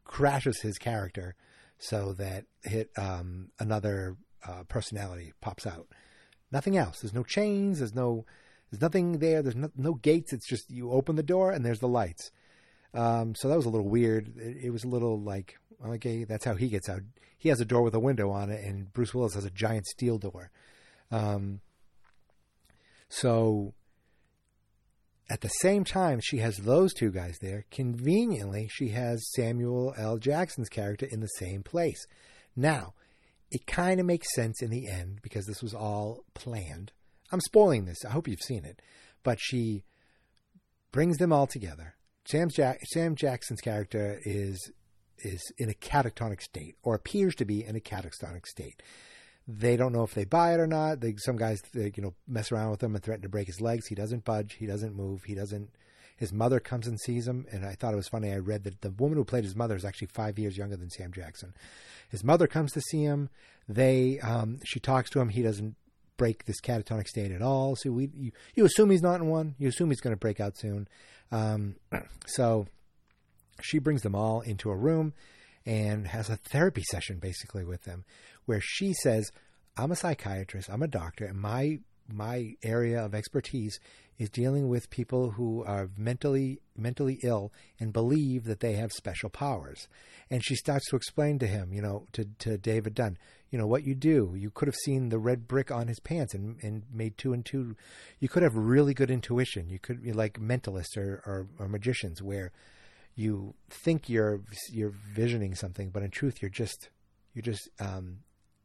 crashes 0.04 0.60
his 0.60 0.76
character 0.76 1.34
so 1.78 2.12
that 2.12 2.44
hit 2.62 2.90
um, 2.98 3.48
another 3.58 4.16
uh, 4.46 4.64
personality 4.68 5.32
pops 5.40 5.66
out. 5.66 5.88
Nothing 6.52 6.76
else. 6.76 7.00
There's 7.00 7.14
no 7.14 7.24
chains. 7.24 7.78
There's 7.78 7.94
no. 7.94 8.24
There's 8.70 8.80
nothing 8.80 9.18
there. 9.18 9.42
There's 9.42 9.56
no, 9.56 9.70
no 9.76 9.94
gates. 9.94 10.32
It's 10.32 10.48
just 10.48 10.70
you 10.70 10.92
open 10.92 11.16
the 11.16 11.24
door 11.24 11.50
and 11.50 11.64
there's 11.64 11.80
the 11.80 11.88
lights. 11.88 12.30
Um, 12.94 13.34
so 13.34 13.48
that 13.48 13.56
was 13.56 13.66
a 13.66 13.70
little 13.70 13.88
weird. 13.88 14.36
It, 14.36 14.64
it, 14.64 14.70
was 14.70 14.84
a 14.84 14.88
little 14.88 15.20
like 15.20 15.58
okay, 15.84 16.24
that's 16.24 16.44
how 16.44 16.54
he 16.54 16.68
gets 16.68 16.88
out. 16.88 17.00
He 17.36 17.48
has 17.48 17.60
a 17.60 17.64
door 17.64 17.82
with 17.82 17.94
a 17.94 18.00
window 18.00 18.30
on 18.30 18.50
it, 18.50 18.64
and 18.64 18.92
Bruce 18.92 19.14
Willis 19.14 19.34
has 19.34 19.44
a 19.44 19.50
giant 19.50 19.86
steel 19.86 20.18
door. 20.18 20.50
Um, 21.10 21.60
so 23.08 23.74
at 25.30 25.40
the 25.40 25.48
same 25.48 25.84
time, 25.84 26.20
she 26.20 26.38
has 26.38 26.56
those 26.58 26.92
two 26.92 27.10
guys 27.10 27.38
there. 27.40 27.64
Conveniently, 27.70 28.68
she 28.70 28.88
has 28.88 29.30
Samuel 29.34 29.94
L. 29.96 30.18
Jackson's 30.18 30.68
character 30.68 31.06
in 31.10 31.20
the 31.20 31.28
same 31.38 31.62
place. 31.62 32.06
Now, 32.56 32.94
it 33.50 33.66
kind 33.66 34.00
of 34.00 34.06
makes 34.06 34.34
sense 34.34 34.62
in 34.62 34.70
the 34.70 34.88
end 34.88 35.20
because 35.22 35.46
this 35.46 35.62
was 35.62 35.74
all 35.74 36.24
planned. 36.34 36.92
I'm 37.32 37.40
spoiling 37.40 37.84
this. 37.84 38.04
I 38.04 38.10
hope 38.10 38.28
you've 38.28 38.40
seen 38.40 38.64
it. 38.64 38.80
But 39.22 39.38
she 39.40 39.84
brings 40.92 41.18
them 41.18 41.32
all 41.32 41.46
together. 41.46 41.94
Sam, 42.24 42.48
Jack- 42.48 42.80
Sam 42.92 43.14
Jackson's 43.14 43.60
character 43.60 44.20
is 44.24 44.70
is 45.22 45.40
in 45.58 45.68
a 45.68 45.74
catatonic 45.74 46.40
state, 46.40 46.76
or 46.82 46.94
appears 46.94 47.34
to 47.34 47.44
be 47.44 47.62
in 47.62 47.76
a 47.76 47.80
catatonic 47.80 48.46
state. 48.46 48.82
They 49.46 49.76
don't 49.76 49.92
know 49.92 50.04
if 50.04 50.14
they 50.14 50.24
buy 50.24 50.54
it 50.54 50.60
or 50.60 50.66
not. 50.66 51.00
They, 51.00 51.14
some 51.18 51.36
guys, 51.36 51.60
they, 51.74 51.92
you 51.94 52.02
know, 52.02 52.14
mess 52.26 52.50
around 52.50 52.70
with 52.70 52.82
him 52.82 52.94
and 52.94 53.04
threaten 53.04 53.22
to 53.22 53.28
break 53.28 53.46
his 53.46 53.60
legs. 53.60 53.86
He 53.86 53.94
doesn't 53.94 54.24
budge. 54.24 54.54
He 54.54 54.66
doesn't 54.66 54.96
move. 54.96 55.24
He 55.24 55.34
doesn't. 55.34 55.70
His 56.20 56.34
mother 56.34 56.60
comes 56.60 56.86
and 56.86 57.00
sees 57.00 57.26
him, 57.26 57.46
and 57.50 57.64
I 57.64 57.74
thought 57.74 57.94
it 57.94 57.96
was 57.96 58.08
funny. 58.08 58.30
I 58.30 58.36
read 58.36 58.64
that 58.64 58.82
the 58.82 58.90
woman 58.90 59.16
who 59.16 59.24
played 59.24 59.42
his 59.42 59.56
mother 59.56 59.74
is 59.74 59.86
actually 59.86 60.08
five 60.08 60.38
years 60.38 60.54
younger 60.54 60.76
than 60.76 60.90
Sam 60.90 61.12
Jackson. 61.12 61.54
His 62.10 62.22
mother 62.22 62.46
comes 62.46 62.72
to 62.72 62.82
see 62.82 63.02
him. 63.02 63.30
They 63.66 64.20
um, 64.20 64.58
she 64.66 64.80
talks 64.80 65.08
to 65.10 65.20
him. 65.20 65.30
He 65.30 65.40
doesn't 65.40 65.76
break 66.18 66.44
this 66.44 66.60
catatonic 66.60 67.08
state 67.08 67.32
at 67.32 67.40
all. 67.40 67.74
So 67.74 67.90
we 67.90 68.10
you, 68.14 68.32
you 68.54 68.66
assume 68.66 68.90
he's 68.90 69.00
not 69.00 69.22
in 69.22 69.28
one. 69.28 69.54
You 69.58 69.68
assume 69.68 69.88
he's 69.88 70.02
going 70.02 70.14
to 70.14 70.20
break 70.20 70.40
out 70.40 70.58
soon. 70.58 70.86
Um, 71.32 71.76
so 72.26 72.66
she 73.62 73.78
brings 73.78 74.02
them 74.02 74.14
all 74.14 74.42
into 74.42 74.70
a 74.70 74.76
room 74.76 75.14
and 75.64 76.06
has 76.06 76.28
a 76.28 76.36
therapy 76.36 76.82
session 76.90 77.18
basically 77.18 77.64
with 77.64 77.84
them 77.84 78.04
where 78.44 78.60
she 78.60 78.92
says, 78.92 79.30
I'm 79.78 79.90
a 79.90 79.96
psychiatrist, 79.96 80.68
I'm 80.70 80.82
a 80.82 80.88
doctor, 80.88 81.24
and 81.24 81.38
my 81.38 81.78
my 82.12 82.56
area 82.62 83.02
of 83.02 83.14
expertise 83.14 83.78
is 84.20 84.28
dealing 84.28 84.68
with 84.68 84.90
people 84.90 85.30
who 85.30 85.64
are 85.64 85.88
mentally 85.96 86.60
mentally 86.76 87.18
ill 87.22 87.50
and 87.80 87.90
believe 87.90 88.44
that 88.44 88.60
they 88.60 88.74
have 88.74 88.92
special 88.92 89.30
powers. 89.30 89.88
And 90.30 90.44
she 90.44 90.54
starts 90.54 90.88
to 90.90 90.96
explain 90.96 91.38
to 91.38 91.46
him, 91.46 91.72
you 91.72 91.80
know, 91.80 92.06
to, 92.12 92.26
to 92.40 92.58
David 92.58 92.94
Dunn, 92.94 93.16
you 93.50 93.58
know, 93.58 93.66
what 93.66 93.84
you 93.84 93.94
do. 93.94 94.34
You 94.36 94.50
could 94.50 94.68
have 94.68 94.76
seen 94.76 95.08
the 95.08 95.18
red 95.18 95.48
brick 95.48 95.70
on 95.70 95.88
his 95.88 96.00
pants 96.00 96.34
and, 96.34 96.62
and 96.62 96.82
made 96.92 97.16
two 97.16 97.32
and 97.32 97.44
two. 97.44 97.76
You 98.18 98.28
could 98.28 98.42
have 98.42 98.54
really 98.54 98.92
good 98.92 99.10
intuition. 99.10 99.70
You 99.70 99.78
could 99.78 100.02
be 100.02 100.12
like 100.12 100.38
mentalists 100.38 100.98
or, 100.98 101.22
or, 101.24 101.46
or 101.58 101.66
magicians 101.66 102.22
where 102.22 102.52
you 103.14 103.54
think 103.70 104.10
you're 104.10 104.42
you're 104.70 104.94
visioning 105.14 105.54
something, 105.54 105.88
but 105.88 106.02
in 106.02 106.10
truth 106.10 106.42
you're 106.42 106.50
just 106.50 106.90
you're 107.32 107.42
just 107.42 107.70
um, 107.80 108.18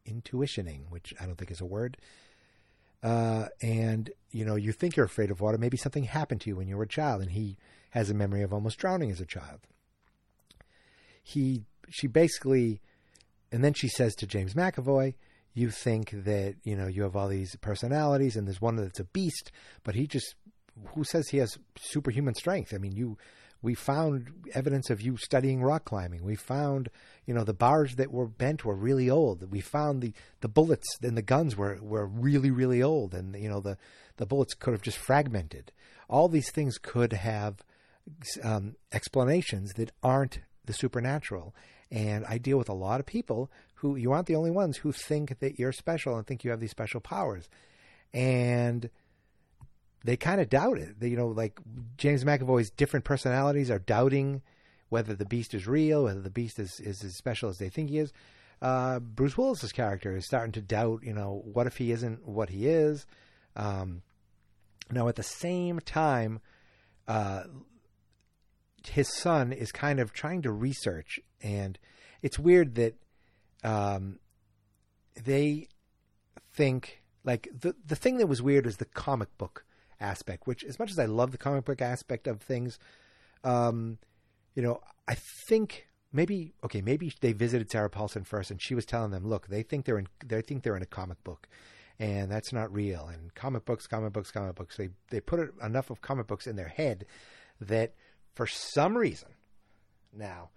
intuitioning, 0.06 0.90
which 0.90 1.14
I 1.18 1.24
don't 1.24 1.36
think 1.36 1.50
is 1.50 1.62
a 1.62 1.66
word. 1.66 1.96
Uh, 3.02 3.46
and 3.62 4.10
you 4.30 4.44
know 4.44 4.56
you 4.56 4.72
think 4.72 4.96
you're 4.96 5.06
afraid 5.06 5.30
of 5.30 5.40
water. 5.40 5.58
Maybe 5.58 5.76
something 5.76 6.04
happened 6.04 6.40
to 6.42 6.50
you 6.50 6.56
when 6.56 6.68
you 6.68 6.76
were 6.76 6.84
a 6.84 6.88
child, 6.88 7.22
and 7.22 7.30
he 7.30 7.56
has 7.90 8.10
a 8.10 8.14
memory 8.14 8.42
of 8.42 8.52
almost 8.52 8.78
drowning 8.78 9.10
as 9.10 9.20
a 9.20 9.26
child. 9.26 9.60
He 11.22 11.64
she 11.88 12.06
basically, 12.06 12.80
and 13.52 13.62
then 13.62 13.74
she 13.74 13.88
says 13.88 14.14
to 14.16 14.26
James 14.26 14.54
McAvoy, 14.54 15.14
"You 15.54 15.70
think 15.70 16.10
that 16.10 16.56
you 16.64 16.76
know 16.76 16.86
you 16.86 17.02
have 17.02 17.16
all 17.16 17.28
these 17.28 17.56
personalities, 17.56 18.36
and 18.36 18.46
there's 18.46 18.60
one 18.60 18.76
that's 18.76 19.00
a 19.00 19.04
beast, 19.04 19.52
but 19.84 19.94
he 19.94 20.06
just 20.06 20.34
who 20.94 21.04
says 21.04 21.28
he 21.28 21.38
has 21.38 21.58
superhuman 21.78 22.34
strength? 22.34 22.74
I 22.74 22.78
mean, 22.78 22.92
you 22.92 23.16
we 23.62 23.74
found 23.74 24.30
evidence 24.54 24.90
of 24.90 25.00
you 25.00 25.16
studying 25.16 25.62
rock 25.62 25.84
climbing. 25.84 26.22
We 26.24 26.36
found, 26.36 26.88
you 27.24 27.34
know, 27.34 27.44
the 27.44 27.54
bars 27.54 27.96
that 27.96 28.12
were 28.12 28.26
bent 28.26 28.64
were 28.64 28.76
really 28.76 29.10
old. 29.10 29.50
We 29.50 29.60
found 29.60 30.02
the, 30.02 30.12
the 30.40 30.48
bullets 30.48 30.86
and 31.02 31.16
the 31.16 31.22
guns 31.22 31.56
were, 31.56 31.78
were 31.80 32.06
really, 32.06 32.50
really 32.50 32.82
old. 32.82 33.14
And, 33.14 33.34
you 33.34 33.48
know, 33.48 33.60
the, 33.60 33.76
the 34.18 34.26
bullets 34.26 34.54
could 34.54 34.72
have 34.72 34.82
just 34.82 34.98
fragmented. 34.98 35.72
All 36.08 36.28
these 36.28 36.50
things 36.50 36.78
could 36.78 37.12
have 37.12 37.64
um, 38.42 38.76
explanations 38.92 39.72
that 39.74 39.90
aren't 40.02 40.40
the 40.64 40.72
supernatural. 40.72 41.54
And 41.90 42.24
I 42.26 42.38
deal 42.38 42.58
with 42.58 42.68
a 42.68 42.74
lot 42.74 43.00
of 43.00 43.06
people 43.06 43.50
who, 43.76 43.96
you 43.96 44.12
aren't 44.12 44.26
the 44.26 44.36
only 44.36 44.50
ones 44.50 44.78
who 44.78 44.92
think 44.92 45.38
that 45.40 45.58
you're 45.58 45.72
special 45.72 46.16
and 46.16 46.26
think 46.26 46.44
you 46.44 46.50
have 46.50 46.60
these 46.60 46.70
special 46.70 47.00
powers. 47.00 47.48
And 48.12 48.90
they 50.06 50.16
kind 50.16 50.40
of 50.40 50.48
doubt 50.48 50.78
it. 50.78 51.00
They, 51.00 51.08
you 51.08 51.16
know, 51.16 51.28
like 51.28 51.58
James 51.98 52.24
McAvoy's 52.24 52.70
different 52.70 53.04
personalities 53.04 53.70
are 53.70 53.78
doubting 53.78 54.42
whether 54.88 55.14
the 55.14 55.24
Beast 55.24 55.52
is 55.52 55.66
real, 55.66 56.04
whether 56.04 56.20
the 56.20 56.30
Beast 56.30 56.58
is, 56.58 56.78
is 56.80 57.02
as 57.02 57.16
special 57.16 57.48
as 57.48 57.58
they 57.58 57.68
think 57.68 57.90
he 57.90 57.98
is. 57.98 58.12
Uh, 58.62 59.00
Bruce 59.00 59.36
Willis's 59.36 59.72
character 59.72 60.16
is 60.16 60.24
starting 60.24 60.52
to 60.52 60.62
doubt, 60.62 61.00
you 61.02 61.12
know, 61.12 61.42
what 61.44 61.66
if 61.66 61.76
he 61.76 61.90
isn't 61.90 62.26
what 62.26 62.50
he 62.50 62.68
is? 62.68 63.04
Um, 63.56 64.02
now, 64.90 65.08
at 65.08 65.16
the 65.16 65.22
same 65.22 65.80
time, 65.80 66.40
uh, 67.08 67.42
his 68.88 69.12
son 69.12 69.52
is 69.52 69.72
kind 69.72 69.98
of 69.98 70.12
trying 70.12 70.42
to 70.42 70.52
research, 70.52 71.18
and 71.42 71.78
it's 72.22 72.38
weird 72.38 72.76
that 72.76 72.94
um, 73.64 74.20
they 75.24 75.68
think 76.52 77.02
like 77.24 77.48
the 77.52 77.74
the 77.84 77.96
thing 77.96 78.18
that 78.18 78.28
was 78.28 78.40
weird 78.40 78.66
is 78.66 78.76
the 78.76 78.84
comic 78.84 79.36
book 79.36 79.65
aspect, 80.00 80.46
which 80.46 80.64
as 80.64 80.78
much 80.78 80.90
as 80.90 80.98
I 80.98 81.06
love 81.06 81.32
the 81.32 81.38
comic 81.38 81.64
book 81.64 81.80
aspect 81.80 82.26
of 82.26 82.40
things, 82.40 82.78
um, 83.44 83.98
you 84.54 84.62
know, 84.62 84.80
I 85.08 85.14
think 85.14 85.88
maybe 86.12 86.54
okay, 86.64 86.80
maybe 86.80 87.12
they 87.20 87.32
visited 87.32 87.70
Sarah 87.70 87.90
Paulson 87.90 88.24
first, 88.24 88.50
and 88.50 88.60
she 88.60 88.74
was 88.74 88.86
telling 88.86 89.10
them, 89.10 89.26
look, 89.26 89.48
they 89.48 89.62
think 89.62 89.84
they're 89.84 89.98
in, 89.98 90.08
they 90.24 90.42
think 90.42 90.62
they're 90.62 90.76
in 90.76 90.82
a 90.82 90.86
comic 90.86 91.22
book, 91.24 91.48
and 91.98 92.30
that's 92.30 92.52
not 92.52 92.72
real. 92.72 93.08
And 93.12 93.34
comic 93.34 93.64
books, 93.64 93.86
comic 93.86 94.12
books, 94.12 94.30
comic 94.30 94.54
books. 94.54 94.76
They 94.76 94.90
they 95.10 95.20
put 95.20 95.54
enough 95.62 95.90
of 95.90 96.00
comic 96.00 96.26
books 96.26 96.46
in 96.46 96.56
their 96.56 96.68
head 96.68 97.06
that 97.60 97.94
for 98.34 98.46
some 98.46 98.96
reason, 98.96 99.30
now, 100.12 100.50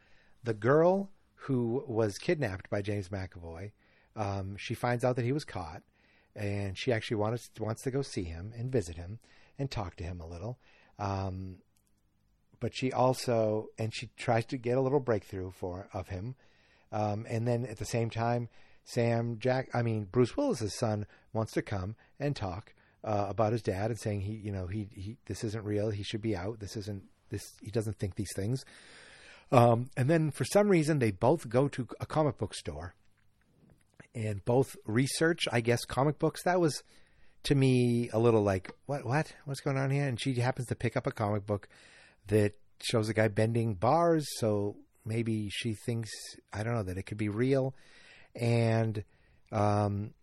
the 0.44 0.54
girl 0.54 1.12
who 1.36 1.84
was 1.88 2.18
kidnapped 2.18 2.70
by 2.70 2.82
James 2.82 3.10
McAvoy, 3.10 3.72
um, 4.16 4.58
she 4.58 4.74
finds 4.74 5.04
out 5.04 5.16
that 5.16 5.26
he 5.26 5.32
was 5.32 5.46
caught 5.46 5.84
and 6.36 6.78
she 6.78 6.92
actually 6.92 7.18
wants 7.18 7.50
wants 7.60 7.82
to 7.84 7.92
go 7.92 8.02
see 8.02 8.24
him 8.24 8.54
and 8.58 8.72
visit 8.72 8.96
him 8.96 9.20
and 9.58 9.70
talk 9.70 9.96
to 9.98 10.04
him 10.04 10.20
a 10.20 10.28
little. 10.28 10.60
Um, 10.98 11.58
but 12.60 12.76
she 12.76 12.92
also 12.92 13.68
and 13.78 13.94
she 13.94 14.10
tries 14.18 14.46
to 14.48 14.58
get 14.58 14.78
a 14.78 14.82
little 14.82 15.00
breakthrough 15.00 15.52
for 15.52 15.88
of 15.94 16.10
him, 16.10 16.36
um, 16.92 17.26
and 17.30 17.48
then 17.48 17.66
at 17.66 17.78
the 17.78 17.86
same 17.86 18.10
time, 18.10 18.50
Sam 18.84 19.38
Jack, 19.40 19.70
I 19.74 19.82
mean 19.82 20.06
Bruce 20.06 20.36
Willis's 20.36 20.78
son 20.78 21.06
wants 21.34 21.54
to 21.54 21.62
come 21.62 21.96
and 22.20 22.36
talk 22.36 22.74
uh, 23.04 23.28
about 23.30 23.54
his 23.54 23.62
dad 23.62 23.92
and 23.92 24.00
saying 24.00 24.22
he, 24.22 24.34
you 24.34 24.52
know, 24.52 24.68
he 24.68 24.90
he 24.94 25.18
this 25.26 25.44
isn't 25.44 25.64
real. 25.64 25.90
He 25.90 26.04
should 26.04 26.22
be 26.22 26.36
out. 26.36 26.60
This 26.60 26.76
isn't 26.76 27.04
this. 27.30 27.54
He 27.62 27.72
doesn't 27.72 27.98
think 27.98 28.16
these 28.16 28.34
things. 28.36 28.66
Um, 29.52 29.90
and 29.98 30.10
then 30.10 30.32
for 30.32 30.46
some 30.46 30.70
reason, 30.70 31.00
they 31.00 31.12
both 31.12 31.50
go 31.50 31.68
to 31.70 31.88
a 32.00 32.06
comic 32.06 32.38
book 32.38 32.54
store 32.54 32.94
and 34.16 34.44
both 34.46 34.76
research, 34.86 35.48
I 35.52 35.62
guess, 35.62 35.86
comic 35.86 36.20
books. 36.20 36.44
That 36.44 36.60
was 36.60 36.84
to 37.44 37.56
me 37.56 38.10
a 38.12 38.20
little 38.20 38.42
like, 38.42 38.72
what, 38.86 39.06
what, 39.06 39.34
what's 39.46 39.62
going 39.62 39.78
on 39.78 39.92
here? 39.92 40.08
And 40.08 40.20
she 40.20 40.34
happens 40.36 40.68
to 40.68 40.76
pick 40.76 40.98
up 40.98 41.08
a 41.08 41.12
comic 41.12 41.46
book 41.46 41.68
that 42.28 42.54
shows 42.82 43.10
a 43.10 43.14
guy 43.14 43.28
bending 43.28 43.76
bars. 43.76 44.26
So 44.38 44.78
maybe 45.06 45.50
she 45.50 45.74
thinks, 45.74 46.10
I 46.52 46.64
don't 46.64 46.76
know, 46.76 46.84
that 46.84 46.98
it 46.98 47.04
could 47.04 47.18
be 47.18 47.30
real. 47.30 47.76
And, 48.36 49.04
um, 49.52 50.14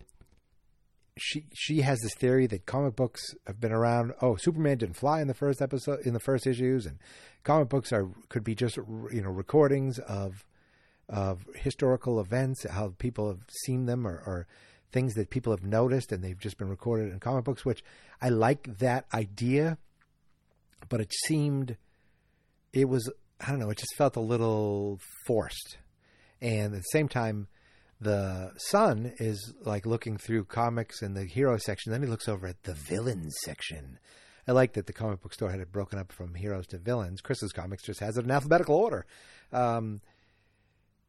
she 1.19 1.47
she 1.55 1.81
has 1.81 1.99
this 2.01 2.15
theory 2.15 2.47
that 2.47 2.67
comic 2.67 2.95
books 2.95 3.23
have 3.47 3.61
been 3.61 3.73
around. 3.73 4.13
Oh, 4.21 4.37
Superman 4.37 4.79
didn't 4.79 4.97
fly 4.97 5.21
in 5.21 5.29
the 5.29 5.35
first 5.35 5.63
episode 5.63 6.01
in 6.05 6.13
the 6.13 6.21
first 6.21 6.47
issues, 6.47 6.87
and 6.87 6.99
comic 7.43 7.69
books 7.69 7.93
are 7.93 8.09
could 8.29 8.45
be 8.45 8.55
just 8.55 8.77
you 8.77 9.23
know 9.23 9.31
recordings 9.31 9.99
of 9.99 10.45
of 11.09 11.45
historical 11.55 12.21
events, 12.21 12.69
how 12.69 12.95
people 12.99 13.29
have 13.29 13.41
seen 13.65 13.87
them, 13.87 14.07
or, 14.07 14.23
or 14.27 14.47
things 14.93 15.15
that 15.15 15.31
people 15.31 15.53
have 15.53 15.65
noticed, 15.65 16.13
and 16.13 16.23
they've 16.23 16.39
just 16.39 16.59
been 16.59 16.69
recorded 16.69 17.13
in 17.13 17.21
comic 17.21 17.45
books. 17.45 17.65
Which 17.65 17.85
I 18.21 18.29
like 18.29 18.79
that 18.79 19.07
idea, 19.15 19.79
but 20.89 21.01
it 21.01 21.13
seemed 21.27 21.77
it 22.73 22.89
was 22.89 23.11
I 23.41 23.51
don't 23.51 23.61
know. 23.61 23.71
It 23.71 23.79
just 23.79 23.95
felt 23.97 24.17
a 24.17 24.21
little 24.21 24.99
forced, 25.27 25.79
and 26.41 26.75
at 26.75 26.81
the 26.81 26.93
same 26.93 27.09
time 27.09 27.49
the 28.01 28.53
son 28.59 29.13
is 29.19 29.55
like 29.65 29.87
looking 29.87 30.19
through 30.19 30.45
comics 30.45 31.03
in 31.03 31.15
the 31.15 31.25
hero 31.25 31.57
section. 31.57 31.93
Then 31.93 32.03
he 32.03 32.09
looks 32.09 32.29
over 32.29 32.47
at 32.47 32.63
the 32.65 32.75
villains 32.75 33.35
section. 33.45 33.99
I 34.49 34.53
like 34.53 34.75
that 34.75 34.87
the 34.87 34.93
comic 34.93 35.23
book 35.23 35.35
store 35.35 35.51
had 35.51 35.61
it 35.61 35.73
broken 35.73 35.99
up 35.99 36.13
from 36.13 36.35
heroes 36.35 36.67
to 36.69 36.79
villains. 36.79 37.21
Chris's 37.21 37.53
comics 37.53 37.83
just 37.83 38.01
has 38.01 38.17
it 38.17 38.25
in 38.25 38.31
alphabetical 38.31 38.77
order. 38.77 39.07
Um, 39.53 40.01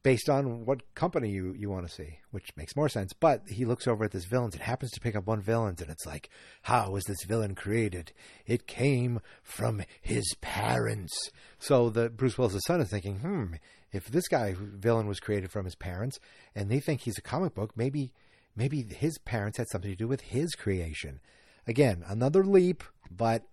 based 0.08 0.30
on 0.30 0.64
what 0.64 0.96
company 0.96 1.30
you, 1.30 1.54
you 1.60 1.70
want 1.70 1.86
to 1.86 1.94
see, 1.94 2.20
which 2.32 2.56
makes 2.56 2.78
more 2.78 2.88
sense. 2.88 3.12
But 3.12 3.42
he 3.50 3.66
looks 3.66 3.90
over 3.90 4.06
at 4.06 4.12
this 4.12 4.24
villains 4.24 4.54
and 4.54 4.64
happens 4.64 4.92
to 4.92 5.02
pick 5.02 5.18
up 5.18 5.28
one 5.28 5.42
villains, 5.42 5.82
and 5.82 5.92
it's 5.92 6.06
like, 6.06 6.30
how 6.62 6.92
was 6.92 7.04
this 7.04 7.26
villain 7.28 7.56
created? 7.56 8.14
It 8.46 8.68
came 8.68 9.20
from 9.44 9.82
his 10.00 10.24
parents. 10.40 11.14
So 11.60 11.90
the 11.90 12.10
Bruce 12.10 12.38
Willis' 12.38 12.64
son 12.66 12.80
is 12.80 12.90
thinking, 12.90 13.20
hmm, 13.20 13.56
if 13.92 14.06
this 14.06 14.30
guy 14.30 14.56
villain 14.58 15.10
was 15.10 15.20
created 15.20 15.52
from 15.52 15.66
his 15.66 15.76
parents, 15.76 16.22
and 16.56 16.72
they 16.72 16.80
think 16.80 17.02
he's 17.02 17.18
a 17.18 17.22
comic 17.22 17.54
book, 17.54 17.74
maybe 17.76 18.14
maybe 18.56 18.84
his 18.84 19.18
parents 19.26 19.58
had 19.58 19.68
something 19.70 19.92
to 19.92 19.98
do 19.98 20.08
with 20.08 20.22
his 20.22 20.56
creation. 20.56 21.20
Again, 21.68 22.06
another 22.08 22.46
leap, 22.46 22.82
but 23.12 23.44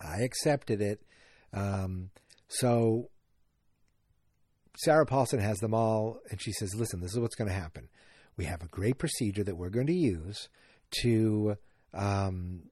I 0.00 0.18
accepted 0.22 0.80
it. 0.80 1.02
Um, 1.52 2.10
so 2.46 3.10
Sarah 4.76 5.06
Paulson 5.06 5.40
has 5.40 5.58
them 5.58 5.74
all, 5.74 6.18
and 6.30 6.40
she 6.40 6.52
says, 6.52 6.74
"Listen, 6.74 7.00
this 7.00 7.12
is 7.12 7.18
what's 7.18 7.34
going 7.34 7.48
to 7.48 7.54
happen. 7.54 7.88
We 8.36 8.44
have 8.44 8.62
a 8.62 8.68
great 8.68 8.98
procedure 8.98 9.44
that 9.44 9.56
we're 9.56 9.70
going 9.70 9.88
to 9.88 9.92
use 9.92 10.48
to 11.02 11.56
um, 11.92 12.62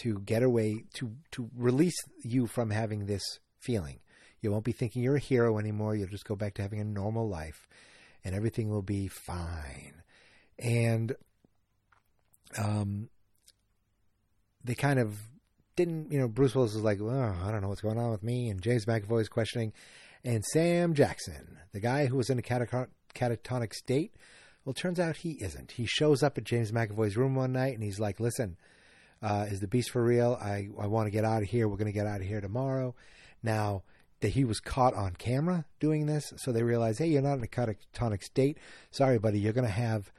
to 0.00 0.20
get 0.20 0.42
away 0.42 0.84
to 0.94 1.12
to 1.32 1.50
release 1.56 1.96
you 2.22 2.46
from 2.46 2.70
having 2.70 3.06
this 3.06 3.22
feeling. 3.58 4.00
You 4.40 4.50
won't 4.52 4.64
be 4.64 4.72
thinking 4.72 5.02
you're 5.02 5.16
a 5.16 5.20
hero 5.20 5.58
anymore. 5.58 5.96
You'll 5.96 6.08
just 6.08 6.24
go 6.24 6.36
back 6.36 6.54
to 6.54 6.62
having 6.62 6.80
a 6.80 6.84
normal 6.84 7.28
life, 7.28 7.68
and 8.24 8.34
everything 8.34 8.70
will 8.70 8.82
be 8.82 9.08
fine." 9.08 10.02
And 10.58 11.14
um, 12.56 13.10
they 14.64 14.74
kind 14.74 14.98
of 14.98 15.18
didn't, 15.76 16.10
you 16.10 16.18
know, 16.18 16.28
Bruce 16.28 16.54
Willis 16.54 16.74
was 16.74 16.82
like, 16.82 16.98
well, 17.00 17.36
I 17.44 17.50
don't 17.50 17.62
know 17.62 17.68
what's 17.68 17.80
going 17.80 17.98
on 17.98 18.10
with 18.10 18.22
me. 18.22 18.48
And 18.50 18.60
James 18.60 18.84
McAvoy 18.84 19.20
is 19.20 19.28
questioning 19.28 19.72
and 20.28 20.44
Sam 20.44 20.94
Jackson, 20.94 21.58
the 21.72 21.80
guy 21.80 22.06
who 22.06 22.16
was 22.16 22.30
in 22.30 22.38
a 22.38 22.42
catatonic 22.42 23.72
state. 23.72 24.12
Well, 24.64 24.74
turns 24.74 25.00
out 25.00 25.16
he 25.16 25.32
isn't. 25.40 25.72
He 25.72 25.86
shows 25.86 26.22
up 26.22 26.36
at 26.36 26.44
James 26.44 26.72
McAvoy's 26.72 27.16
room 27.16 27.34
one 27.34 27.52
night 27.52 27.74
and 27.74 27.82
he's 27.82 28.00
like, 28.00 28.20
listen, 28.20 28.56
Uh, 29.20 29.46
is 29.50 29.60
the 29.60 29.66
beast 29.66 29.90
for 29.90 30.02
real? 30.04 30.38
I, 30.40 30.68
I 30.78 30.86
want 30.86 31.06
to 31.06 31.10
get 31.10 31.24
out 31.24 31.42
of 31.42 31.48
here. 31.48 31.66
We're 31.66 31.82
going 31.82 31.92
to 31.92 32.00
get 32.00 32.06
out 32.06 32.20
of 32.20 32.26
here 32.26 32.40
tomorrow. 32.40 32.94
Now, 33.42 33.82
that 34.20 34.34
he 34.34 34.44
was 34.44 34.60
caught 34.60 34.94
on 34.94 35.14
camera 35.14 35.64
doing 35.80 36.06
this, 36.06 36.32
so 36.38 36.52
they 36.52 36.62
realize, 36.62 36.98
hey, 36.98 37.06
you're 37.06 37.22
not 37.22 37.38
in 37.38 37.44
a 37.44 37.46
catatonic 37.46 38.22
state. 38.22 38.58
Sorry, 38.90 39.18
buddy, 39.18 39.38
you're 39.40 39.52
going 39.52 39.66
to 39.66 39.72
have 39.88 40.12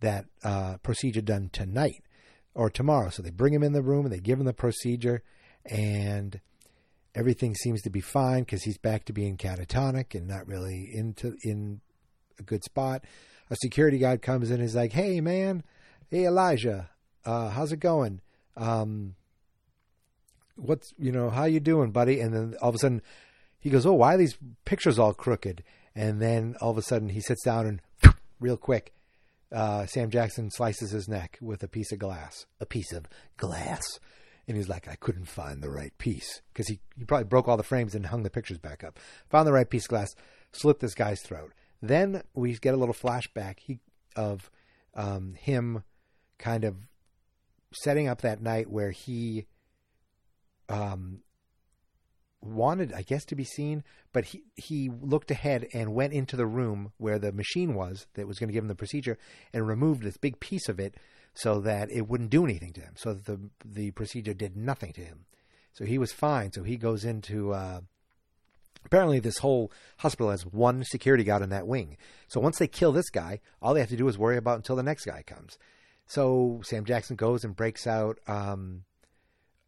that 0.00 0.26
uh, 0.42 0.76
procedure 0.78 1.20
done 1.22 1.50
tonight 1.52 2.02
or 2.54 2.68
tomorrow. 2.68 3.10
So 3.10 3.22
they 3.22 3.30
bring 3.30 3.54
him 3.54 3.62
in 3.62 3.72
the 3.72 3.82
room 3.82 4.06
and 4.06 4.12
they 4.12 4.20
give 4.20 4.38
him 4.38 4.46
the 4.46 4.52
procedure, 4.52 5.22
and 5.64 6.40
everything 7.14 7.54
seems 7.54 7.82
to 7.82 7.90
be 7.90 8.00
fine 8.00 8.40
because 8.40 8.62
he's 8.62 8.78
back 8.78 9.04
to 9.04 9.12
being 9.12 9.36
catatonic 9.36 10.14
and 10.14 10.26
not 10.26 10.46
really 10.46 10.90
into 10.92 11.36
in 11.42 11.80
a 12.38 12.42
good 12.42 12.64
spot. 12.64 13.04
A 13.50 13.56
security 13.56 13.98
guard 13.98 14.22
comes 14.22 14.50
in 14.50 14.56
and 14.56 14.64
is 14.64 14.74
like, 14.74 14.92
"Hey, 14.92 15.20
man, 15.20 15.62
hey 16.10 16.26
Elijah, 16.26 16.90
uh, 17.24 17.50
how's 17.50 17.72
it 17.72 17.80
going? 17.80 18.20
Um, 18.56 19.14
what's 20.56 20.92
you 20.98 21.12
know 21.12 21.30
how 21.30 21.44
you 21.44 21.60
doing, 21.60 21.90
buddy?" 21.90 22.20
And 22.20 22.34
then 22.34 22.54
all 22.60 22.70
of 22.70 22.74
a 22.74 22.78
sudden, 22.78 23.02
he 23.58 23.70
goes, 23.70 23.86
"Oh, 23.86 23.94
why 23.94 24.14
are 24.14 24.18
these 24.18 24.36
pictures 24.64 24.98
all 24.98 25.14
crooked?" 25.14 25.62
And 25.94 26.20
then 26.20 26.56
all 26.60 26.70
of 26.70 26.78
a 26.78 26.82
sudden, 26.82 27.10
he 27.10 27.20
sits 27.20 27.44
down 27.44 27.66
and 27.66 27.82
real 28.40 28.56
quick, 28.56 28.92
uh, 29.52 29.86
Sam 29.86 30.10
Jackson 30.10 30.50
slices 30.50 30.90
his 30.90 31.08
neck 31.08 31.38
with 31.40 31.62
a 31.62 31.68
piece 31.68 31.92
of 31.92 31.98
glass, 31.98 32.46
a 32.60 32.66
piece 32.66 32.92
of 32.92 33.06
glass. 33.36 33.82
And 34.46 34.56
he's 34.56 34.68
like, 34.68 34.88
I 34.88 34.96
couldn't 34.96 35.26
find 35.26 35.62
the 35.62 35.70
right 35.70 35.96
piece 35.98 36.42
because 36.52 36.68
he, 36.68 36.80
he 36.96 37.04
probably 37.04 37.24
broke 37.24 37.48
all 37.48 37.56
the 37.56 37.62
frames 37.62 37.94
and 37.94 38.06
hung 38.06 38.22
the 38.22 38.30
pictures 38.30 38.58
back 38.58 38.84
up. 38.84 38.98
Found 39.30 39.46
the 39.46 39.52
right 39.52 39.68
piece 39.68 39.84
of 39.84 39.90
glass, 39.90 40.14
slit 40.52 40.80
this 40.80 40.94
guy's 40.94 41.22
throat. 41.22 41.52
Then 41.80 42.22
we 42.34 42.54
get 42.56 42.74
a 42.74 42.76
little 42.76 42.94
flashback 42.94 43.58
he, 43.60 43.78
of 44.16 44.50
um, 44.94 45.34
him 45.34 45.82
kind 46.38 46.64
of 46.64 46.76
setting 47.72 48.08
up 48.08 48.20
that 48.20 48.42
night 48.42 48.70
where 48.70 48.90
he 48.90 49.46
um, 50.68 51.20
wanted, 52.40 52.92
I 52.92 53.02
guess, 53.02 53.24
to 53.26 53.34
be 53.34 53.44
seen, 53.44 53.82
but 54.12 54.26
he 54.26 54.44
he 54.54 54.90
looked 55.00 55.30
ahead 55.30 55.66
and 55.72 55.94
went 55.94 56.12
into 56.12 56.36
the 56.36 56.46
room 56.46 56.92
where 56.98 57.18
the 57.18 57.32
machine 57.32 57.74
was 57.74 58.06
that 58.14 58.26
was 58.26 58.38
going 58.38 58.48
to 58.48 58.52
give 58.52 58.64
him 58.64 58.68
the 58.68 58.74
procedure 58.74 59.18
and 59.52 59.66
removed 59.66 60.02
this 60.02 60.16
big 60.16 60.40
piece 60.40 60.68
of 60.68 60.78
it 60.78 60.94
so 61.34 61.60
that 61.60 61.90
it 61.90 62.08
wouldn't 62.08 62.30
do 62.30 62.44
anything 62.44 62.72
to 62.72 62.80
him, 62.80 62.94
so 62.96 63.12
that 63.12 63.26
the 63.26 63.40
the 63.64 63.90
procedure 63.90 64.34
did 64.34 64.56
nothing 64.56 64.92
to 64.92 65.00
him. 65.02 65.26
So 65.72 65.84
he 65.84 65.98
was 65.98 66.12
fine. 66.12 66.52
So 66.52 66.62
he 66.62 66.76
goes 66.76 67.04
into. 67.04 67.52
Uh, 67.52 67.80
apparently, 68.84 69.18
this 69.18 69.38
whole 69.38 69.72
hospital 69.98 70.30
has 70.30 70.46
one 70.46 70.84
security 70.84 71.24
guard 71.24 71.42
in 71.42 71.50
that 71.50 71.66
wing. 71.66 71.96
So 72.28 72.40
once 72.40 72.58
they 72.58 72.68
kill 72.68 72.92
this 72.92 73.10
guy, 73.10 73.40
all 73.60 73.74
they 73.74 73.80
have 73.80 73.88
to 73.88 73.96
do 73.96 74.08
is 74.08 74.16
worry 74.16 74.36
about 74.36 74.56
until 74.56 74.76
the 74.76 74.82
next 74.82 75.04
guy 75.04 75.22
comes. 75.22 75.58
So 76.06 76.60
Sam 76.64 76.84
Jackson 76.84 77.16
goes 77.16 77.44
and 77.44 77.56
breaks 77.56 77.86
out. 77.86 78.18
Um, 78.28 78.84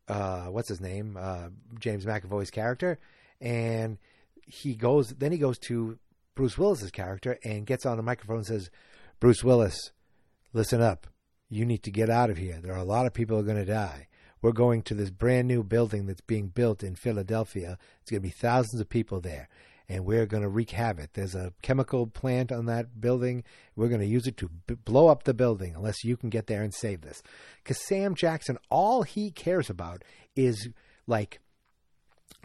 uh, 0.06 0.44
what's 0.44 0.68
his 0.68 0.80
name? 0.80 1.16
Uh, 1.18 1.48
James 1.80 2.06
McAvoy's 2.06 2.50
character, 2.50 3.00
and 3.40 3.98
he 4.46 4.76
goes. 4.76 5.08
Then 5.08 5.32
he 5.32 5.38
goes 5.38 5.58
to 5.66 5.98
Bruce 6.36 6.56
Willis's 6.56 6.92
character 6.92 7.40
and 7.42 7.66
gets 7.66 7.84
on 7.84 7.96
the 7.96 8.04
microphone 8.04 8.36
and 8.36 8.46
says, 8.46 8.70
"Bruce 9.18 9.42
Willis, 9.42 9.90
listen 10.52 10.80
up 10.80 11.08
you 11.48 11.64
need 11.64 11.82
to 11.84 11.90
get 11.90 12.10
out 12.10 12.30
of 12.30 12.36
here. 12.36 12.58
There 12.60 12.72
are 12.72 12.78
a 12.78 12.84
lot 12.84 13.06
of 13.06 13.14
people 13.14 13.38
are 13.38 13.42
going 13.42 13.56
to 13.56 13.64
die. 13.64 14.08
We're 14.42 14.52
going 14.52 14.82
to 14.82 14.94
this 14.94 15.10
brand 15.10 15.48
new 15.48 15.62
building 15.62 16.06
that's 16.06 16.20
being 16.20 16.48
built 16.48 16.82
in 16.82 16.94
Philadelphia. 16.94 17.78
It's 18.00 18.10
going 18.10 18.22
to 18.22 18.28
be 18.28 18.30
thousands 18.30 18.80
of 18.80 18.88
people 18.88 19.20
there, 19.20 19.48
and 19.88 20.04
we're 20.04 20.26
going 20.26 20.42
to 20.42 20.48
wreak 20.48 20.70
havoc. 20.70 21.14
There's 21.14 21.34
a 21.34 21.52
chemical 21.62 22.06
plant 22.06 22.52
on 22.52 22.66
that 22.66 23.00
building. 23.00 23.44
We're 23.74 23.88
going 23.88 24.00
to 24.00 24.06
use 24.06 24.26
it 24.26 24.36
to 24.38 24.50
b- 24.66 24.74
blow 24.74 25.08
up 25.08 25.24
the 25.24 25.34
building 25.34 25.74
unless 25.74 26.04
you 26.04 26.16
can 26.16 26.30
get 26.30 26.46
there 26.46 26.62
and 26.62 26.74
save 26.74 27.00
this. 27.00 27.22
Because 27.62 27.84
Sam 27.86 28.14
Jackson, 28.14 28.58
all 28.70 29.02
he 29.02 29.30
cares 29.30 29.70
about 29.70 30.02
is 30.34 30.68
like 31.06 31.40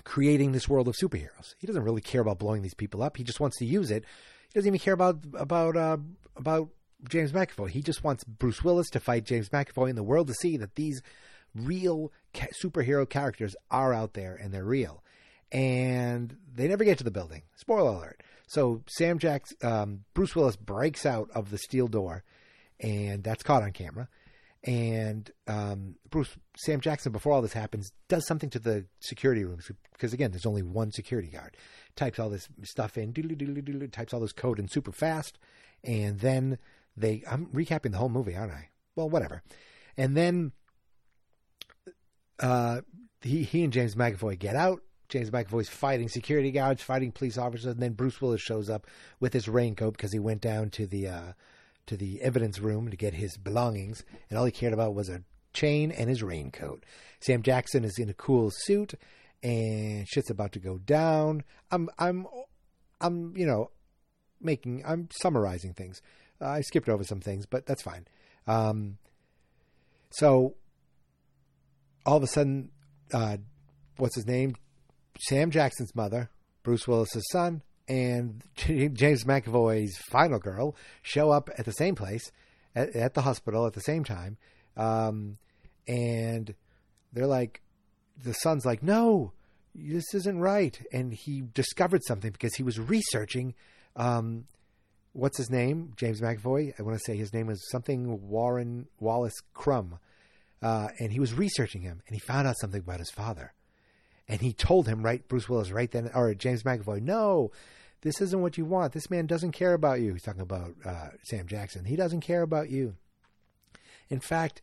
creating 0.04 0.52
this 0.52 0.70
world 0.70 0.88
of 0.88 0.96
superheroes. 0.96 1.56
He 1.60 1.68
doesn't 1.68 1.84
really 1.84 2.02
care 2.02 2.22
about 2.22 2.40
blowing 2.40 2.62
these 2.62 2.74
people 2.74 3.04
up. 3.04 3.18
He 3.18 3.24
just 3.24 3.40
wants 3.40 3.58
to 3.58 3.66
use 3.66 3.92
it. 3.92 4.06
He 4.50 4.60
doesn't 4.60 4.68
even 4.68 4.80
care 4.80 4.94
about 4.94 5.20
about 5.34 5.78
uh, 5.78 5.98
about 6.36 6.70
James 7.08 7.32
McAvoy. 7.32 7.70
He 7.70 7.82
just 7.82 8.04
wants 8.04 8.24
Bruce 8.24 8.64
Willis 8.64 8.90
to 8.92 9.00
fight 9.00 9.26
James 9.26 9.50
McAvoy 9.50 9.90
and 9.90 9.98
the 9.98 10.04
world 10.04 10.28
to 10.28 10.34
see 10.34 10.58
that 10.58 10.76
these 10.76 11.02
real 11.56 12.12
ca- 12.34 12.48
superhero 12.64 13.08
characters 13.08 13.56
are 13.70 13.94
out 13.94 14.14
there 14.14 14.36
and 14.36 14.54
they're 14.54 14.64
real. 14.64 15.04
And 15.52 16.38
they 16.54 16.68
never 16.68 16.84
get 16.84 16.98
to 17.00 17.04
the 17.04 17.12
building. 17.12 17.42
Spoiler 17.56 17.92
alert. 17.92 18.24
So 18.48 18.84
Sam 18.88 19.20
Jacks, 19.20 19.54
um, 19.64 20.04
Bruce 20.14 20.36
Willis 20.36 20.56
breaks 20.56 21.06
out 21.06 21.30
of 21.34 21.52
the 21.52 21.58
steel 21.58 21.88
door, 21.88 22.24
and 22.80 23.24
that's 23.24 23.44
caught 23.44 23.64
on 23.64 23.72
camera. 23.72 24.08
And 24.64 25.30
um, 25.48 25.96
Bruce 26.10 26.38
Sam 26.56 26.82
Jackson, 26.82 27.12
before 27.12 27.34
all 27.34 27.42
this 27.42 27.54
happens, 27.54 27.92
does 28.08 28.28
something 28.28 28.50
to 28.52 28.60
the 28.60 28.86
security 29.00 29.44
rooms 29.44 29.72
because 29.94 30.14
again, 30.14 30.32
there's 30.32 30.46
only 30.46 30.64
one 30.64 30.92
security 30.92 31.30
guard. 31.30 31.58
Types 31.96 32.20
all 32.20 32.30
this 32.30 32.48
stuff 32.64 32.98
in, 32.98 33.14
types 33.92 34.14
all 34.14 34.20
this 34.20 34.32
code 34.32 34.60
in 34.60 34.68
super 34.68 34.92
fast, 34.92 35.38
and 35.84 36.20
then 36.20 36.58
they 36.97 37.23
I'm 37.30 37.47
recapping 37.47 37.91
the 37.91 37.97
whole 37.97 38.10
movie, 38.10 38.36
aren't 38.36 38.54
I? 38.54 38.69
Well, 38.95 39.10
whatever. 39.10 39.43
And 39.97 40.15
then 40.15 40.51
uh, 42.39 42.82
he 43.21 43.43
he 43.43 43.63
and 43.63 43.73
James 43.73 43.95
McAvoy 43.95 44.38
get 44.38 44.56
out. 44.56 44.82
James 45.10 45.30
McAvoy's 45.30 45.69
fighting 45.69 46.08
security 46.08 46.51
guards, 46.51 46.82
fighting 46.82 47.12
police 47.12 47.38
officers, 47.38 47.65
and 47.65 47.82
then 47.82 47.93
Bruce 47.93 48.21
Willis 48.21 48.41
shows 48.41 48.69
up 48.69 48.88
with 49.19 49.34
his 49.34 49.49
raincoat 49.49 49.93
because 49.93 50.13
he 50.13 50.19
went 50.19 50.41
down 50.41 50.69
to 50.71 50.88
the 50.88 51.08
uh, 51.08 51.34
to 51.88 51.97
the 51.97 52.21
evidence 52.21 52.60
room 52.60 52.89
to 52.89 52.97
get 52.97 53.13
his 53.13 53.38
belongings, 53.38 54.04
and 54.30 54.39
all 54.39 54.45
he 54.45 54.51
cared 54.51 54.73
about 54.73 54.95
was 54.95 55.10
a 55.10 55.23
chain 55.54 55.91
and 55.91 56.10
his 56.10 56.23
raincoat. 56.23 56.86
Sam 57.19 57.41
Jackson 57.41 57.84
is 57.84 57.99
in 57.99 58.10
a 58.10 58.13
cool 58.13 58.51
suit, 58.51 58.93
and 59.43 60.08
shit's 60.08 60.30
about 60.30 60.54
to 60.54 60.60
go 60.60 60.77
down. 60.77 61.43
I'm 61.71 61.89
I'm 61.99 62.25
I'm 62.99 63.36
you 63.36 63.45
know 63.45 63.71
making 64.39 64.84
I'm 64.86 65.10
summarizing 65.12 65.73
things. 65.73 66.01
I 66.41 66.62
skipped 66.62 66.89
over 66.89 67.04
some 67.04 67.21
things, 67.21 67.45
but 67.45 67.65
that's 67.65 67.82
fine. 67.82 68.06
Um, 68.47 68.97
so 70.12 70.56
all 72.06 72.17
of 72.17 72.23
a 72.23 72.27
sudden, 72.27 72.69
uh, 73.13 73.38
what's 73.97 74.15
his 74.15 74.25
name? 74.25 74.56
Sam 75.19 75.51
Jackson's 75.51 75.95
mother, 75.95 76.30
Bruce 76.63 76.88
Willis's 76.88 77.27
son, 77.32 77.62
and 77.88 78.43
James 78.56 79.23
McAvoy's 79.25 79.97
final 80.10 80.39
girl 80.39 80.75
show 81.01 81.32
up 81.32 81.49
at 81.58 81.65
the 81.65 81.73
same 81.73 81.95
place 81.95 82.32
at, 82.75 82.95
at 82.95 83.13
the 83.13 83.21
hospital 83.21 83.67
at 83.67 83.73
the 83.73 83.82
same 83.82 84.04
time, 84.04 84.38
um, 84.77 85.38
and 85.88 86.56
they're 87.13 87.27
like, 87.27 87.62
the 88.23 88.34
son's 88.34 88.65
like, 88.65 88.82
no, 88.82 89.34
this 89.75 90.13
isn't 90.13 90.39
right, 90.39 90.80
and 90.91 91.13
he 91.13 91.43
discovered 91.54 92.01
something 92.06 92.32
because 92.32 92.56
he 92.56 92.63
was 92.63 92.80
researching. 92.80 93.54
Um, 93.95 94.45
what's 95.13 95.38
his 95.38 95.50
name? 95.50 95.93
James 95.95 96.21
McAvoy. 96.21 96.74
I 96.80 96.84
want 96.84 96.97
to 96.97 97.04
say 97.04 97.15
his 97.15 97.34
name 97.34 97.47
was 97.47 97.69
something 97.69 98.30
Warren 98.30 98.88
Wallace 99.00 99.39
Crumb. 99.54 100.00
Uh, 100.62 100.89
and 101.00 101.12
he 101.12 101.19
was 101.19 101.34
researching 101.34 101.82
him, 101.82 102.04
and 102.06 102.15
he 102.15 102.19
found 102.19 102.47
out 102.47 102.58
something 102.60 102.82
about 102.82 103.00
his 103.00 103.10
father. 103.10 103.54
And 104.28 104.41
he 104.41 104.54
told 104.54 104.88
him, 104.88 105.02
right, 105.02 105.28
Bruce 105.28 105.50
Willis, 105.50 105.71
right 105.71 105.89
then, 105.89 106.12
or 106.13 106.34
James 106.36 106.63
McAvoy, 106.63 107.02
no, 107.02 107.52
this 108.02 108.21
isn't 108.21 108.41
what 108.41 108.58
you 108.58 108.65
want. 108.65 108.93
This 108.93 109.10
man 109.10 109.26
doesn't 109.26 109.54
care 109.54 109.74
about 109.74 110.02
you. 110.02 110.13
He's 110.13 110.21
talking 110.21 110.41
about 110.41 110.76
uh, 110.86 111.10
Sam 111.24 111.47
Jackson. 111.47 111.86
He 111.86 111.95
doesn't 111.95 112.21
care 112.21 112.43
about 112.43 112.69
you. 112.69 112.95
In 114.10 114.19
fact, 114.19 114.62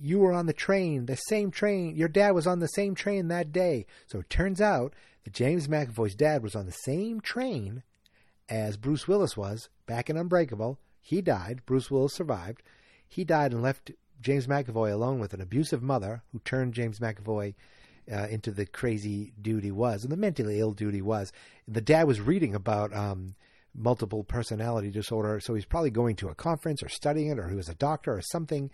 you 0.00 0.20
were 0.20 0.32
on 0.32 0.46
the 0.46 0.52
train, 0.52 1.06
the 1.06 1.16
same 1.16 1.50
train. 1.50 1.96
Your 1.96 2.08
dad 2.08 2.30
was 2.32 2.46
on 2.46 2.60
the 2.60 2.68
same 2.68 2.94
train 2.94 3.28
that 3.28 3.52
day. 3.52 3.86
So 4.06 4.20
it 4.20 4.30
turns 4.30 4.60
out 4.60 4.94
that 5.24 5.32
James 5.32 5.68
McAvoy's 5.68 6.14
dad 6.14 6.42
was 6.42 6.54
on 6.54 6.66
the 6.66 6.72
same 6.72 7.20
train 7.20 7.82
as 8.50 8.76
Bruce 8.76 9.06
Willis 9.06 9.36
was 9.36 9.68
back 9.86 10.10
in 10.10 10.16
Unbreakable. 10.16 10.78
He 11.00 11.22
died. 11.22 11.62
Bruce 11.64 11.90
Willis 11.90 12.14
survived. 12.14 12.62
He 13.08 13.24
died 13.24 13.52
and 13.52 13.62
left 13.62 13.92
James 14.20 14.46
McAvoy 14.46 14.92
alone 14.92 15.20
with 15.20 15.32
an 15.32 15.40
abusive 15.40 15.82
mother 15.82 16.22
who 16.32 16.40
turned 16.40 16.74
James 16.74 16.98
McAvoy 16.98 17.54
uh, 18.12 18.26
into 18.28 18.50
the 18.50 18.66
crazy 18.66 19.32
dude 19.40 19.64
he 19.64 19.70
was 19.70 20.02
and 20.02 20.12
the 20.12 20.16
mentally 20.16 20.60
ill 20.60 20.72
dude 20.72 20.94
he 20.94 21.02
was. 21.02 21.32
The 21.68 21.80
dad 21.80 22.06
was 22.06 22.20
reading 22.20 22.54
about 22.54 22.94
um, 22.94 23.34
multiple 23.74 24.24
personality 24.24 24.90
disorder, 24.90 25.40
so 25.40 25.54
he's 25.54 25.64
probably 25.64 25.90
going 25.90 26.16
to 26.16 26.28
a 26.28 26.34
conference 26.34 26.82
or 26.82 26.88
studying 26.88 27.28
it, 27.28 27.38
or 27.38 27.48
he 27.48 27.56
was 27.56 27.68
a 27.68 27.74
doctor 27.74 28.12
or 28.12 28.22
something. 28.22 28.70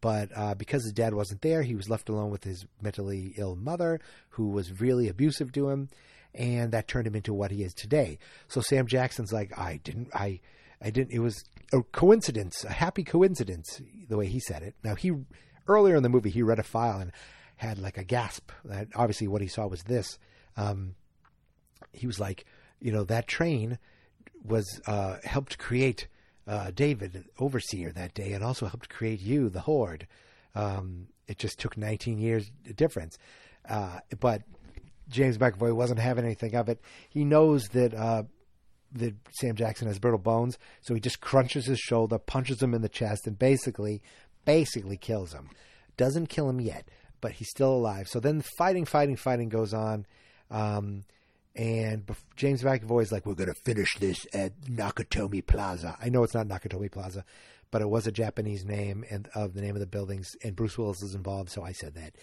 But 0.00 0.30
uh, 0.34 0.54
because 0.54 0.84
his 0.84 0.92
dad 0.92 1.12
wasn't 1.12 1.42
there, 1.42 1.62
he 1.62 1.74
was 1.74 1.90
left 1.90 2.08
alone 2.08 2.30
with 2.30 2.44
his 2.44 2.66
mentally 2.80 3.34
ill 3.36 3.56
mother, 3.56 4.00
who 4.30 4.48
was 4.48 4.80
really 4.80 5.08
abusive 5.08 5.52
to 5.52 5.68
him 5.68 5.88
and 6.34 6.72
that 6.72 6.88
turned 6.88 7.06
him 7.06 7.14
into 7.14 7.34
what 7.34 7.50
he 7.50 7.62
is 7.62 7.74
today. 7.74 8.18
So 8.48 8.60
Sam 8.60 8.86
Jackson's 8.86 9.32
like, 9.32 9.56
I 9.58 9.80
didn't, 9.82 10.08
I, 10.14 10.40
I 10.82 10.90
didn't. 10.90 11.12
It 11.12 11.20
was 11.20 11.44
a 11.72 11.82
coincidence, 11.82 12.64
a 12.64 12.72
happy 12.72 13.04
coincidence, 13.04 13.80
the 14.08 14.16
way 14.16 14.26
he 14.26 14.40
said 14.40 14.62
it. 14.62 14.74
Now 14.84 14.94
he 14.94 15.12
earlier 15.66 15.96
in 15.96 16.02
the 16.02 16.08
movie 16.08 16.30
he 16.30 16.42
read 16.42 16.58
a 16.58 16.64
file 16.64 17.00
and 17.00 17.12
had 17.56 17.78
like 17.78 17.98
a 17.98 18.04
gasp. 18.04 18.50
That 18.64 18.88
obviously 18.94 19.28
what 19.28 19.42
he 19.42 19.48
saw 19.48 19.66
was 19.66 19.82
this. 19.82 20.18
Um, 20.56 20.94
he 21.92 22.06
was 22.06 22.20
like, 22.20 22.46
you 22.80 22.92
know, 22.92 23.04
that 23.04 23.26
train 23.26 23.78
was 24.44 24.80
uh, 24.86 25.16
helped 25.24 25.58
create 25.58 26.06
uh, 26.46 26.70
David, 26.74 27.24
overseer, 27.38 27.92
that 27.92 28.14
day, 28.14 28.32
and 28.32 28.42
also 28.42 28.66
helped 28.66 28.88
create 28.88 29.20
you, 29.20 29.48
the 29.50 29.60
Horde. 29.60 30.06
Um, 30.54 31.08
it 31.26 31.38
just 31.38 31.58
took 31.58 31.76
19 31.76 32.18
years 32.18 32.50
difference. 32.74 33.18
Uh, 33.68 34.00
but 34.18 34.42
James 35.08 35.38
McAvoy 35.38 35.74
wasn't 35.74 36.00
having 36.00 36.24
anything 36.24 36.54
of 36.54 36.68
it. 36.68 36.80
He 37.08 37.24
knows 37.24 37.68
that 37.68 37.94
uh, 37.94 38.24
that 38.92 39.14
Sam 39.32 39.56
Jackson 39.56 39.88
has 39.88 39.98
brittle 39.98 40.18
bones, 40.18 40.58
so 40.80 40.94
he 40.94 41.00
just 41.00 41.20
crunches 41.20 41.66
his 41.66 41.78
shoulder, 41.78 42.18
punches 42.18 42.62
him 42.62 42.74
in 42.74 42.82
the 42.82 42.88
chest, 42.88 43.26
and 43.26 43.38
basically, 43.38 44.02
basically 44.44 44.96
kills 44.96 45.32
him. 45.32 45.50
Doesn't 45.96 46.28
kill 46.28 46.48
him 46.48 46.60
yet, 46.60 46.88
but 47.20 47.32
he's 47.32 47.50
still 47.50 47.72
alive. 47.72 48.08
So 48.08 48.20
then 48.20 48.42
fighting, 48.56 48.84
fighting, 48.84 49.16
fighting 49.16 49.48
goes 49.48 49.74
on. 49.74 50.06
Um, 50.50 51.04
and 51.54 52.08
James 52.36 52.62
McAvoy 52.62 53.02
is 53.02 53.12
like, 53.12 53.26
"We're 53.26 53.34
going 53.34 53.52
to 53.52 53.62
finish 53.64 53.98
this 53.98 54.26
at 54.32 54.60
Nakatomi 54.62 55.44
Plaza." 55.44 55.96
I 56.00 56.08
know 56.08 56.22
it's 56.22 56.34
not 56.34 56.46
Nakatomi 56.46 56.90
Plaza, 56.90 57.24
but 57.70 57.82
it 57.82 57.90
was 57.90 58.06
a 58.06 58.12
Japanese 58.12 58.64
name 58.64 59.04
and 59.10 59.28
of 59.34 59.54
the 59.54 59.60
name 59.60 59.74
of 59.74 59.80
the 59.80 59.86
buildings, 59.86 60.30
and 60.44 60.54
Bruce 60.54 60.78
Willis 60.78 61.02
is 61.02 61.14
involved, 61.14 61.50
so 61.50 61.62
I 61.62 61.72
said 61.72 61.94
that. 61.94 62.14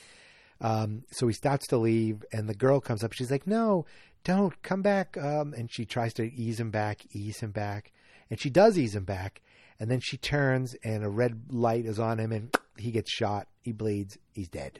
Um, 0.62 1.04
so 1.12 1.28
he 1.28 1.34
starts 1.34 1.68
to 1.68 1.78
leave, 1.78 2.24
and 2.32 2.48
the 2.48 2.56
girl 2.56 2.80
comes 2.80 3.04
up. 3.04 3.14
She's 3.14 3.32
like, 3.32 3.46
"No, 3.46 3.86
don't 4.24 4.62
come 4.62 4.82
back." 4.82 5.18
Um, 5.18 5.54
and 5.54 5.70
she 5.72 5.86
tries 5.86 6.14
to 6.16 6.24
ease 6.24 6.60
him 6.60 6.72
back, 6.72 7.06
ease 7.12 7.40
him 7.40 7.52
back, 7.52 7.92
and 8.30 8.40
she 8.40 8.50
does 8.50 8.78
ease 8.78 8.96
him 8.96 9.06
back. 9.06 9.42
And 9.80 9.92
then 9.92 10.00
she 10.00 10.18
turns, 10.18 10.74
and 10.84 11.04
a 11.04 11.10
red 11.10 11.52
light 11.52 11.86
is 11.86 12.00
on 12.00 12.20
him, 12.20 12.32
and 12.32 12.56
he 12.78 12.92
gets 12.92 13.12
shot. 13.12 13.48
He 13.62 13.74
bleeds. 13.74 14.18
He's 14.32 14.48
dead. 14.48 14.80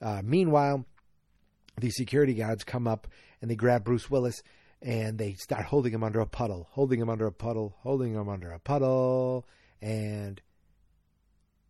Uh, 0.00 0.20
meanwhile, 0.24 0.84
the 1.78 1.90
security 1.90 2.34
guards 2.34 2.64
come 2.64 2.86
up 2.86 3.06
and 3.40 3.50
they 3.50 3.56
grab 3.56 3.84
Bruce 3.84 4.10
Willis 4.10 4.42
and 4.82 5.18
they 5.18 5.34
start 5.34 5.64
holding 5.64 5.92
him 5.92 6.04
under 6.04 6.20
a 6.20 6.26
puddle, 6.26 6.68
holding 6.70 7.00
him 7.00 7.08
under 7.08 7.26
a 7.26 7.32
puddle, 7.32 7.76
holding 7.80 8.14
him 8.14 8.28
under 8.28 8.52
a 8.52 8.58
puddle, 8.58 9.46
and 9.80 10.40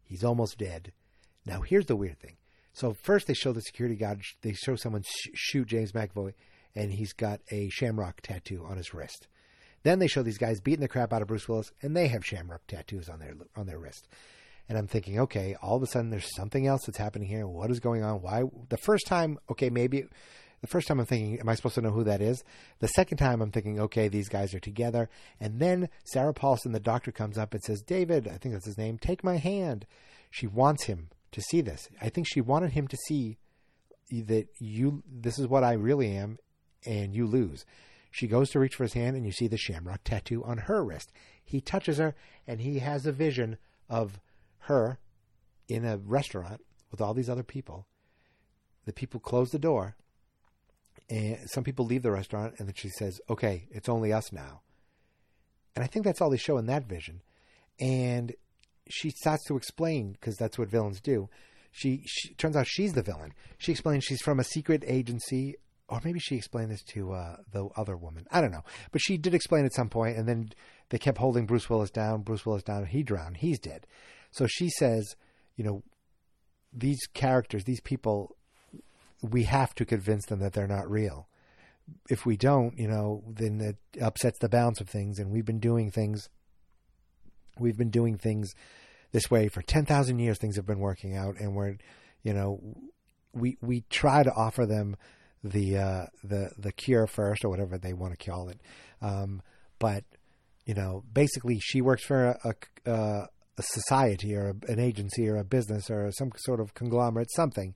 he's 0.05 0.25
almost 0.25 0.59
dead. 0.59 0.93
Now, 1.45 1.61
here's 1.63 1.87
the 1.87 1.97
weird 1.97 2.19
thing. 2.19 2.37
So 2.77 2.93
first 2.93 3.27
they 3.27 3.33
show 3.33 3.55
the 3.55 3.63
security 3.63 3.97
guard, 3.97 4.21
they 4.43 4.53
show 4.53 4.77
someone 4.77 5.03
sh- 5.03 5.31
shoot 5.33 5.67
James 5.67 5.93
McAvoy, 5.93 6.35
and 6.75 6.93
he's 6.93 7.15
got 7.15 7.41
a 7.51 7.71
shamrock 7.71 8.21
tattoo 8.21 8.67
on 8.69 8.77
his 8.77 8.93
wrist. 8.93 9.29
Then 9.83 9.99
they 9.99 10.09
show 10.09 10.23
these 10.23 10.37
guys 10.37 10.61
beating 10.61 10.83
the 10.83 10.89
crap 10.89 11.11
out 11.11 11.23
of 11.23 11.29
Bruce 11.29 11.49
Willis, 11.49 11.73
and 11.81 11.97
they 11.97 12.09
have 12.09 12.23
shamrock 12.23 12.67
tattoos 12.67 13.09
on 13.09 13.19
their 13.19 13.35
on 13.57 13.67
their 13.67 13.79
wrist. 13.79 14.09
And 14.69 14.77
I'm 14.77 14.89
thinking, 14.89 15.19
okay, 15.21 15.57
all 15.63 15.77
of 15.77 15.83
a 15.85 15.87
sudden 15.87 16.11
there's 16.11 16.35
something 16.37 16.67
else 16.67 16.83
that's 16.85 16.99
happening 16.99 17.29
here. 17.29 17.47
What 17.47 17.71
is 17.71 17.81
going 17.81 18.03
on? 18.03 18.21
Why? 18.21 18.43
The 18.69 18.77
first 18.77 19.07
time, 19.07 19.39
okay, 19.51 19.71
maybe 19.71 20.05
the 20.61 20.67
first 20.67 20.87
time 20.87 21.01
I'm 21.01 21.07
thinking, 21.07 21.41
am 21.41 21.49
I 21.49 21.55
supposed 21.55 21.77
to 21.77 21.81
know 21.81 21.93
who 21.93 22.05
that 22.05 22.21
is? 22.21 22.45
The 22.81 22.89
second 22.89 23.17
time 23.17 23.41
I'm 23.41 23.53
thinking, 23.53 23.81
okay, 23.81 24.09
these 24.09 24.29
guys 24.29 24.53
are 24.53 24.61
together. 24.61 25.09
And 25.41 25.61
then 25.61 25.89
Sarah 26.05 26.35
Paulson, 26.35 26.73
the 26.73 26.81
doctor, 26.81 27.11
comes 27.11 27.39
up 27.39 27.55
and 27.55 27.63
says, 27.63 27.81
David, 27.81 28.29
I 28.29 28.37
think 28.37 28.53
that's 28.53 28.67
his 28.67 28.77
name, 28.77 28.99
take 28.99 29.25
my 29.25 29.39
hand. 29.39 29.87
She 30.31 30.47
wants 30.47 30.85
him 30.85 31.09
to 31.37 31.43
see 31.43 31.61
this. 31.61 31.87
I 32.01 32.09
think 32.09 32.27
she 32.27 32.41
wanted 32.41 32.73
him 32.73 32.89
to 32.89 32.97
see 33.09 33.37
that 34.11 34.47
you, 34.59 35.03
this 35.07 35.39
is 35.39 35.47
what 35.47 35.65
I 35.65 35.75
really 35.75 36.17
am, 36.17 36.39
and 36.87 37.15
you 37.15 37.27
lose. 37.27 37.67
She 38.11 38.27
goes 38.27 38.49
to 38.51 38.59
reach 38.59 38.75
for 38.75 38.85
his 38.85 38.95
hand, 38.95 39.17
and 39.17 39.27
you 39.27 39.33
see 39.33 39.47
the 39.47 39.59
shamrock 39.59 40.03
tattoo 40.03 40.43
on 40.45 40.57
her 40.57 40.83
wrist. 40.83 41.13
He 41.45 41.61
touches 41.61 41.99
her, 41.99 42.15
and 42.47 42.63
he 42.63 42.79
has 42.79 43.05
a 43.05 43.13
vision 43.13 43.59
of 43.91 44.19
her 44.61 44.99
in 45.69 45.85
a 45.85 45.99
restaurant 45.99 46.63
with 46.91 47.03
all 47.03 47.13
these 47.13 47.29
other 47.29 47.43
people. 47.43 47.87
The 48.87 48.95
people 48.95 49.21
close 49.21 49.51
the 49.51 49.59
door, 49.59 49.95
and 51.11 51.51
some 51.51 51.65
people 51.65 51.85
leave 51.85 52.03
the 52.03 52.13
restaurant, 52.13 52.55
and 52.57 52.67
then 52.67 52.75
she 52.75 52.89
says, 52.89 53.21
"Okay, 53.29 53.69
it's 53.71 53.91
only 53.91 54.11
us 54.11 54.33
now." 54.33 54.63
And 55.75 55.85
I 55.85 55.87
think 55.87 56.07
that's 56.07 56.23
all 56.23 56.31
they 56.31 56.39
show 56.39 56.57
in 56.57 56.65
that 56.67 56.89
vision. 56.89 57.21
And 57.79 58.35
she 58.89 59.11
starts 59.11 59.45
to 59.47 59.57
explain 59.57 60.13
because 60.13 60.37
that's 60.37 60.59
what 60.59 60.69
villains 60.69 61.01
do. 61.01 61.29
She, 61.73 62.03
she 62.07 62.35
turns 62.35 62.57
out 62.57 62.67
she's 62.67 62.95
the 62.95 63.03
villain. 63.03 63.35
She 63.59 63.73
explains 63.73 64.05
she's 64.05 64.23
from 64.23 64.41
a 64.41 64.45
secret 64.45 64.83
agency, 64.87 65.57
or 65.89 66.01
maybe 66.05 66.19
she 66.19 66.37
explained 66.37 66.71
this 66.71 66.83
to 66.85 67.13
uh, 67.13 67.37
the 67.53 67.69
other 67.77 67.97
woman. 67.97 68.27
I 68.31 68.41
don't 68.41 68.53
know, 68.53 68.65
but 68.93 69.03
she 69.03 69.19
did 69.19 69.35
explain 69.35 69.67
at 69.67 69.75
some 69.75 69.91
point, 69.91 70.17
and 70.17 70.27
then 70.27 70.51
they 70.89 70.99
kept 70.99 71.19
holding 71.19 71.47
Bruce 71.47 71.69
Willis 71.69 71.91
down. 71.91 72.23
Bruce 72.23 72.47
Willis 72.47 72.63
down. 72.63 72.87
He 72.87 73.03
drowned. 73.03 73.39
He's 73.39 73.59
dead. 73.59 73.87
So 74.31 74.47
she 74.47 74.69
says, 74.71 75.17
you 75.57 75.65
know, 75.65 75.83
these 76.73 77.01
characters, 77.15 77.65
these 77.65 77.81
people, 77.81 78.37
we 79.23 79.45
have 79.45 79.75
to 79.75 79.85
convince 79.85 80.27
them 80.27 80.41
that 80.41 80.53
they're 80.53 80.67
not 80.67 80.91
real. 80.91 81.29
If 82.11 82.27
we 82.27 82.37
don't, 82.37 82.79
you 82.79 82.89
know, 82.89 83.23
then 83.29 83.61
it 83.61 84.01
upsets 84.01 84.39
the 84.39 84.49
balance 84.49 84.81
of 84.81 84.89
things. 84.89 85.19
And 85.19 85.31
we've 85.31 85.45
been 85.45 85.61
doing 85.61 85.91
things, 85.91 86.29
we've 87.59 87.77
been 87.77 87.91
doing 87.91 88.19
things 88.19 88.55
this 89.13 89.31
way 89.31 89.49
for 89.49 89.63
10,000 89.63 90.19
years. 90.19 90.39
Things 90.39 90.57
have 90.57 90.67
been 90.67 90.79
working 90.79 91.17
out. 91.17 91.37
And 91.39 91.55
we're, 91.55 91.77
you 92.23 92.33
know, 92.33 92.61
we, 93.33 93.57
we 93.61 93.85
try 93.91 94.23
to 94.23 94.33
offer 94.33 94.67
them 94.67 94.97
the, 95.43 95.79
uh, 95.79 96.07
the, 96.25 96.51
the 96.59 96.73
cure 96.73 97.07
first 97.07 97.45
or 97.45 97.49
whatever 97.49 97.79
they 97.79 97.93
want 97.93 98.19
to 98.19 98.31
call 98.31 98.49
it. 98.49 98.61
Um, 99.01 99.43
but, 99.79 100.05
you 100.65 100.75
know, 100.75 101.05
basically 101.13 101.59
she 101.61 101.81
works 101.81 102.05
for 102.05 102.39
a, 102.45 102.55
a, 102.85 102.91
uh, 102.91 103.27
a 103.59 103.63
society 103.63 104.35
or 104.35 104.55
an 104.69 104.79
agency 104.79 105.29
or 105.29 105.37
a 105.37 105.45
business 105.45 105.91
or 105.91 106.11
some 106.13 106.31
sort 106.37 106.61
of 106.61 106.75
conglomerate, 106.75 107.31
something 107.31 107.75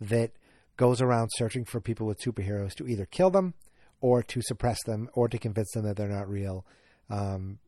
that 0.00 0.32
goes 0.76 1.00
around 1.00 1.30
searching 1.34 1.64
for 1.64 1.80
people 1.80 2.06
with 2.06 2.20
superheroes 2.20 2.74
to 2.74 2.86
either 2.86 3.06
kill 3.06 3.30
them 3.30 3.54
or 4.00 4.22
to 4.22 4.40
suppress 4.42 4.78
them 4.84 5.08
or 5.14 5.28
to 5.28 5.38
convince 5.38 5.72
them 5.72 5.84
that 5.84 5.96
they're 5.96 6.08
not 6.08 6.28
real. 6.28 6.64
Um, 7.08 7.58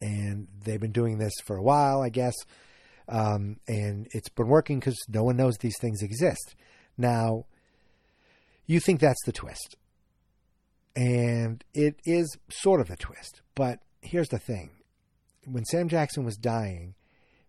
and 0.00 0.48
they've 0.64 0.80
been 0.80 0.92
doing 0.92 1.18
this 1.18 1.32
for 1.44 1.56
a 1.56 1.62
while, 1.62 2.02
I 2.02 2.08
guess. 2.08 2.34
Um, 3.08 3.60
and 3.68 4.08
it's 4.12 4.28
been 4.28 4.48
working 4.48 4.78
because 4.80 4.98
no 5.08 5.22
one 5.22 5.36
knows 5.36 5.56
these 5.58 5.78
things 5.78 6.02
exist. 6.02 6.54
Now, 6.98 7.44
you 8.66 8.80
think 8.80 9.00
that's 9.00 9.24
the 9.24 9.32
twist. 9.32 9.76
And 10.94 11.62
it 11.74 12.00
is 12.04 12.36
sort 12.50 12.80
of 12.80 12.90
a 12.90 12.96
twist. 12.96 13.42
But 13.54 13.80
here's 14.00 14.28
the 14.28 14.38
thing 14.38 14.70
when 15.44 15.64
Sam 15.64 15.88
Jackson 15.88 16.24
was 16.24 16.36
dying, 16.36 16.94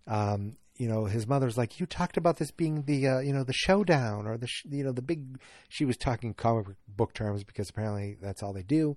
um, 0.05 0.57
you 0.75 0.87
know, 0.87 1.05
his 1.05 1.27
mother's 1.27 1.57
like, 1.57 1.79
"You 1.79 1.85
talked 1.85 2.17
about 2.17 2.37
this 2.37 2.51
being 2.51 2.83
the, 2.83 3.07
uh, 3.07 3.19
you 3.19 3.33
know, 3.33 3.43
the 3.43 3.53
showdown 3.53 4.27
or 4.27 4.37
the, 4.37 4.47
sh- 4.47 4.65
you 4.69 4.83
know, 4.83 4.91
the 4.91 5.01
big." 5.01 5.39
She 5.69 5.85
was 5.85 5.97
talking 5.97 6.33
comic 6.33 6.67
book 6.87 7.13
terms 7.13 7.43
because 7.43 7.69
apparently 7.69 8.17
that's 8.21 8.43
all 8.43 8.53
they 8.53 8.63
do, 8.63 8.95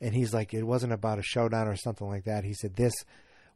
and 0.00 0.14
he's 0.14 0.34
like, 0.34 0.54
"It 0.54 0.64
wasn't 0.64 0.92
about 0.92 1.18
a 1.18 1.22
showdown 1.22 1.68
or 1.68 1.76
something 1.76 2.08
like 2.08 2.24
that." 2.24 2.44
He 2.44 2.54
said 2.54 2.76
this 2.76 2.94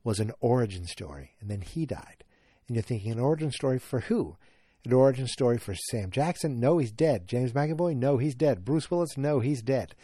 was 0.05 0.21
an 0.21 0.33
origin 0.41 0.87
story, 0.87 1.33
and 1.41 1.51
then 1.51 1.61
he 1.61 1.87
died, 1.87 2.25
and 2.67 2.77
you're 2.77 2.83
thinking, 2.83 3.13
an 3.13 3.21
origin 3.21 3.51
story 3.51 3.79
for 3.79 4.01
who? 4.01 4.37
An 4.85 4.93
origin 4.93 5.29
story 5.29 5.59
for 5.59 5.75
Sam 5.91 6.11
Jackson? 6.11 6.59
No, 6.59 6.79
he's 6.79 6.91
dead. 6.91 7.29
James 7.29 7.53
McAvoy? 7.53 7.95
No, 7.95 8.19
he's 8.19 8.35
dead. 8.35 8.65
Bruce 8.65 8.91
Willis? 8.91 9.17
No, 9.17 9.39
he's 9.39 9.63
dead. 9.63 9.95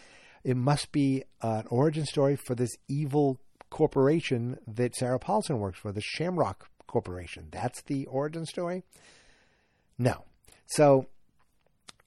It 0.45 0.57
must 0.57 0.93
be 0.93 1.25
uh, 1.43 1.63
an 1.65 1.67
origin 1.69 2.07
story 2.07 2.37
for 2.37 2.55
this 2.55 2.71
evil 2.87 3.41
corporation 3.71 4.59
that 4.67 4.95
Sarah 4.95 5.19
Paulson 5.19 5.59
works 5.59 5.81
for, 5.81 5.91
the 5.91 6.01
Shamrock 6.01 6.71
Corporation. 6.87 7.49
That's 7.51 7.83
the 7.83 8.07
origin 8.07 8.47
story? 8.47 8.85
No. 9.99 10.25
So 10.67 11.07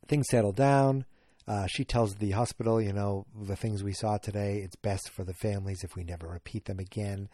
things 0.08 0.28
settle 0.30 0.54
down. 0.54 1.06
Uh, 1.48 1.66
she 1.68 1.84
tells 1.84 2.16
the 2.16 2.32
hospital, 2.32 2.82
you 2.82 2.94
know, 2.94 3.26
the 3.36 3.56
things 3.56 3.84
we 3.84 3.94
saw 3.94 4.18
today, 4.18 4.60
it's 4.60 4.76
best 4.76 5.10
for 5.10 5.24
the 5.24 5.34
families 5.34 5.84
if 5.84 5.96
we 5.96 6.04
never 6.04 6.28
repeat 6.28 6.66
them 6.66 6.80
again. 6.80 7.30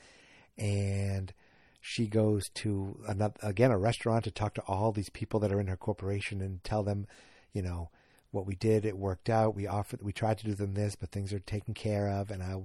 And 0.58 1.34
she 1.82 2.08
goes 2.08 2.50
to, 2.56 3.00
another, 3.08 3.36
again, 3.44 3.72
a 3.72 3.78
restaurant 3.78 4.24
to 4.24 4.32
talk 4.32 4.54
to 4.56 4.64
all 4.68 4.92
these 4.92 5.10
people 5.10 5.40
that 5.42 5.52
are 5.52 5.60
in 5.60 5.68
her 5.68 5.78
corporation 5.78 6.42
and 6.42 6.64
tell 6.64 6.84
them, 6.84 7.06
you 7.54 7.62
know, 7.62 7.90
what 8.32 8.46
we 8.46 8.56
did, 8.56 8.86
it 8.86 8.98
worked 8.98 9.30
out. 9.30 9.56
We 9.56 9.68
offered, 9.68 10.02
we 10.02 10.12
tried 10.12 10.38
to 10.40 10.46
do 10.46 10.54
them 10.54 10.74
this, 10.74 10.96
but 10.96 11.12
things 11.12 11.34
are 11.34 11.40
taken 11.40 11.74
care 11.74 12.10
of. 12.10 12.32
And 12.32 12.44
I, 12.44 12.56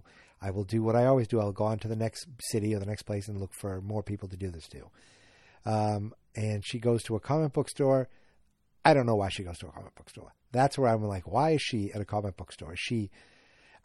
I 0.41 0.51
will 0.51 0.65
do 0.65 0.83
what 0.83 0.97
I 0.97 1.07
always 1.07 1.29
do. 1.29 1.41
I'll 1.41 1.53
go 1.53 1.65
on 1.65 1.79
to 1.81 1.89
the 1.89 1.97
next 1.97 2.27
city 2.51 2.75
or 2.75 2.79
the 2.79 2.87
next 2.87 3.03
place 3.03 3.29
and 3.29 3.41
look 3.41 3.53
for 3.53 3.81
more 3.81 4.03
people 4.03 4.29
to 4.29 4.37
do 4.37 4.51
this 4.51 4.69
to. 4.69 4.91
Um, 5.65 6.15
and 6.35 6.65
she 6.65 6.79
goes 6.79 7.03
to 7.05 7.17
a 7.17 7.21
comic 7.21 7.53
book 7.53 7.69
store. 7.69 8.09
I 8.85 8.95
don't 8.95 9.07
know 9.07 9.15
why 9.15 9.29
she 9.29 9.45
goes 9.45 9.59
to 9.59 9.69
a 9.69 9.73
comic 9.73 9.95
book 9.95 10.11
store. 10.11 10.35
That's 10.51 10.77
where 10.77 10.91
I'm 10.91 11.05
like, 11.05 11.31
why 11.31 11.51
is 11.51 11.63
she 11.63 11.93
at 11.93 12.01
a 12.01 12.05
comic 12.05 12.37
book 12.37 12.53
store? 12.53 12.75
She, 12.77 13.11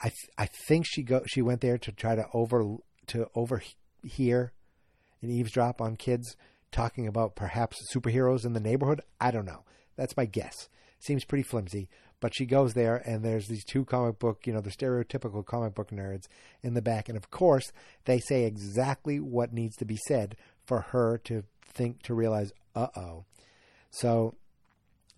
I, 0.02 0.10
th- 0.10 0.30
I 0.38 0.48
think 0.68 0.86
she 0.88 1.04
go, 1.04 1.22
she 1.28 1.42
went 1.42 1.62
there 1.62 1.78
to 1.78 1.92
try 1.92 2.16
to 2.16 2.26
over, 2.34 2.78
to 3.08 3.28
overhear 3.36 4.52
and 5.22 5.32
eavesdrop 5.32 5.82
on 5.82 5.96
kids 5.96 6.36
talking 6.72 7.08
about 7.08 7.36
perhaps 7.36 7.78
superheroes 7.94 8.46
in 8.46 8.54
the 8.54 8.60
neighborhood. 8.60 9.02
I 9.22 9.32
don't 9.32 9.46
know. 9.46 9.64
That's 9.96 10.18
my 10.18 10.26
guess. 10.26 10.68
Seems 11.00 11.26
pretty 11.26 11.44
flimsy, 11.44 11.90
but 12.20 12.34
she 12.36 12.46
goes 12.46 12.74
there 12.74 12.98
and 13.06 13.24
there's 13.24 13.48
these 13.48 13.64
two 13.64 13.86
comic 13.86 14.20
book, 14.20 14.46
you 14.46 14.54
know, 14.54 14.62
the 14.62 14.72
stereotypical 14.72 15.46
comic 15.46 15.76
book 15.76 15.92
nerds 15.92 16.24
in 16.64 16.74
the 16.74 16.82
back. 16.82 17.08
And 17.08 17.18
of 17.18 17.30
course, 17.30 17.72
they 18.06 18.20
say 18.20 18.44
exactly 18.46 19.20
what 19.20 19.54
needs 19.54 19.76
to 19.78 19.86
be 19.86 19.98
said 20.08 20.36
for 20.66 20.82
her 20.82 21.20
to 21.26 21.44
think, 21.64 22.02
to 22.04 22.14
realize, 22.14 22.52
uh 22.76 22.88
oh. 22.96 23.26
So 23.92 24.36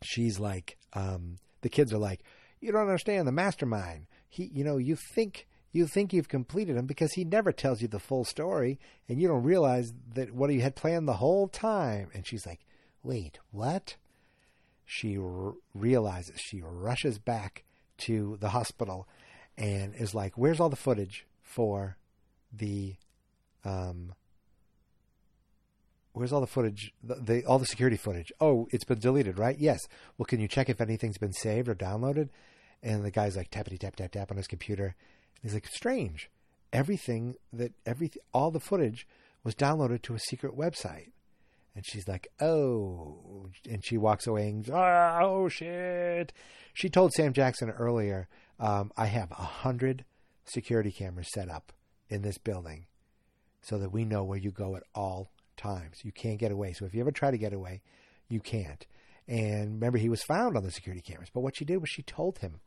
she's 0.04 0.40
like, 0.40 0.78
um, 0.94 1.38
the 1.62 1.70
kids 1.70 1.94
are 1.94 1.98
like, 1.98 2.22
you 2.60 2.72
don't 2.72 2.82
understand 2.82 3.28
the 3.28 3.32
mastermind. 3.32 4.08
He, 4.28 4.50
you 4.54 4.64
know, 4.64 4.78
you 4.78 4.96
think 4.96 5.48
you 5.72 5.86
think 5.86 6.14
you've 6.14 6.30
completed 6.30 6.76
him 6.76 6.86
because 6.86 7.14
he 7.14 7.24
never 7.24 7.52
tells 7.52 7.82
you 7.82 7.88
the 7.88 8.00
full 8.00 8.24
story 8.24 8.80
and 9.08 9.22
you 9.22 9.28
don't 9.28 9.44
realize 9.44 9.94
that 10.16 10.34
what 10.34 10.50
he 10.50 10.60
had 10.60 10.76
planned 10.76 11.08
the 11.08 11.14
whole 11.14 11.48
time. 11.48 12.10
And 12.14 12.26
she's 12.26 12.46
like, 12.46 12.66
wait, 13.04 13.40
what? 13.52 13.96
She 14.86 15.18
r- 15.18 15.54
realizes, 15.76 16.40
she 16.40 16.62
rushes 16.64 17.20
back 17.20 17.64
to 18.00 18.38
the 18.40 18.50
hospital 18.50 19.08
and 19.58 19.94
is 19.94 20.16
like, 20.16 20.38
where's 20.38 20.60
all 20.60 20.70
the 20.70 20.76
footage 20.76 21.28
for 21.44 21.98
the, 22.52 22.96
um, 23.64 24.14
where's 26.14 26.34
all 26.34 26.42
the 26.42 26.48
footage, 26.48 26.94
the, 27.04 27.16
the 27.16 27.46
all 27.46 27.60
the 27.60 27.66
security 27.66 27.98
footage? 27.98 28.32
Oh, 28.40 28.68
it's 28.72 28.84
been 28.84 29.00
deleted, 29.00 29.38
right? 29.38 29.58
Yes. 29.58 29.80
Well, 30.18 30.26
can 30.26 30.40
you 30.40 30.48
check 30.48 30.70
if 30.70 30.82
anything's 30.82 31.18
been 31.18 31.34
saved 31.34 31.68
or 31.70 31.76
downloaded? 31.76 32.30
And 32.82 33.04
the 33.04 33.12
guy's 33.12 33.36
like 33.36 33.52
tappity 33.52 33.78
tap 33.78 33.96
tap 33.96 34.12
tap 34.12 34.32
on 34.32 34.38
his 34.38 34.48
computer. 34.48 34.86
and 34.86 35.44
He's 35.44 35.54
like, 35.54 35.68
strange. 35.68 36.30
Everything 36.72 37.36
that 37.52 37.74
every 37.86 38.12
all 38.34 38.52
the 38.52 38.60
footage 38.60 39.08
was 39.44 39.56
downloaded 39.56 40.02
to 40.04 40.16
a 40.16 40.20
secret 40.20 40.58
website. 40.58 41.12
And 41.76 41.86
she's 41.86 42.08
like, 42.08 42.28
oh, 42.42 43.50
and 43.70 43.86
she 43.86 43.98
walks 43.98 44.28
away 44.28 44.50
and 44.50 44.66
goes, 44.66 44.76
oh 44.76 45.48
shit. 45.50 46.34
She 46.74 46.90
told 46.90 47.14
Sam 47.14 47.32
Jackson 47.32 47.70
earlier, 47.70 48.28
um, 48.60 48.92
I 48.98 49.06
have 49.06 49.32
a 49.32 49.36
hundred 49.36 50.04
security 50.46 50.92
cameras 50.92 51.32
set 51.32 51.50
up 51.50 51.72
in 52.10 52.22
this 52.22 52.38
building 52.38 52.86
so 53.62 53.78
that 53.78 53.92
we 53.92 54.04
know 54.04 54.24
where 54.24 54.38
you 54.38 54.52
go 54.52 54.76
at 54.76 54.84
all 54.96 55.32
times. 55.60 56.00
You 56.04 56.12
can't 56.12 56.40
get 56.40 56.52
away. 56.52 56.74
So 56.74 56.86
if 56.86 56.94
you 56.94 57.02
ever 57.02 57.12
try 57.12 57.30
to 57.30 57.38
get 57.38 57.54
away, 57.54 57.82
you 58.28 58.40
can't. 58.40 58.86
And 59.28 59.76
remember, 59.76 60.00
he 60.00 60.10
was 60.10 60.24
found 60.24 60.58
on 60.58 60.64
the 60.64 60.72
security 60.72 61.02
cameras. 61.02 61.30
But 61.32 61.42
what 61.42 61.56
she 61.56 61.66
did 61.66 61.78
was 61.78 61.90
she 61.90 62.02
told 62.02 62.40
him 62.40 62.62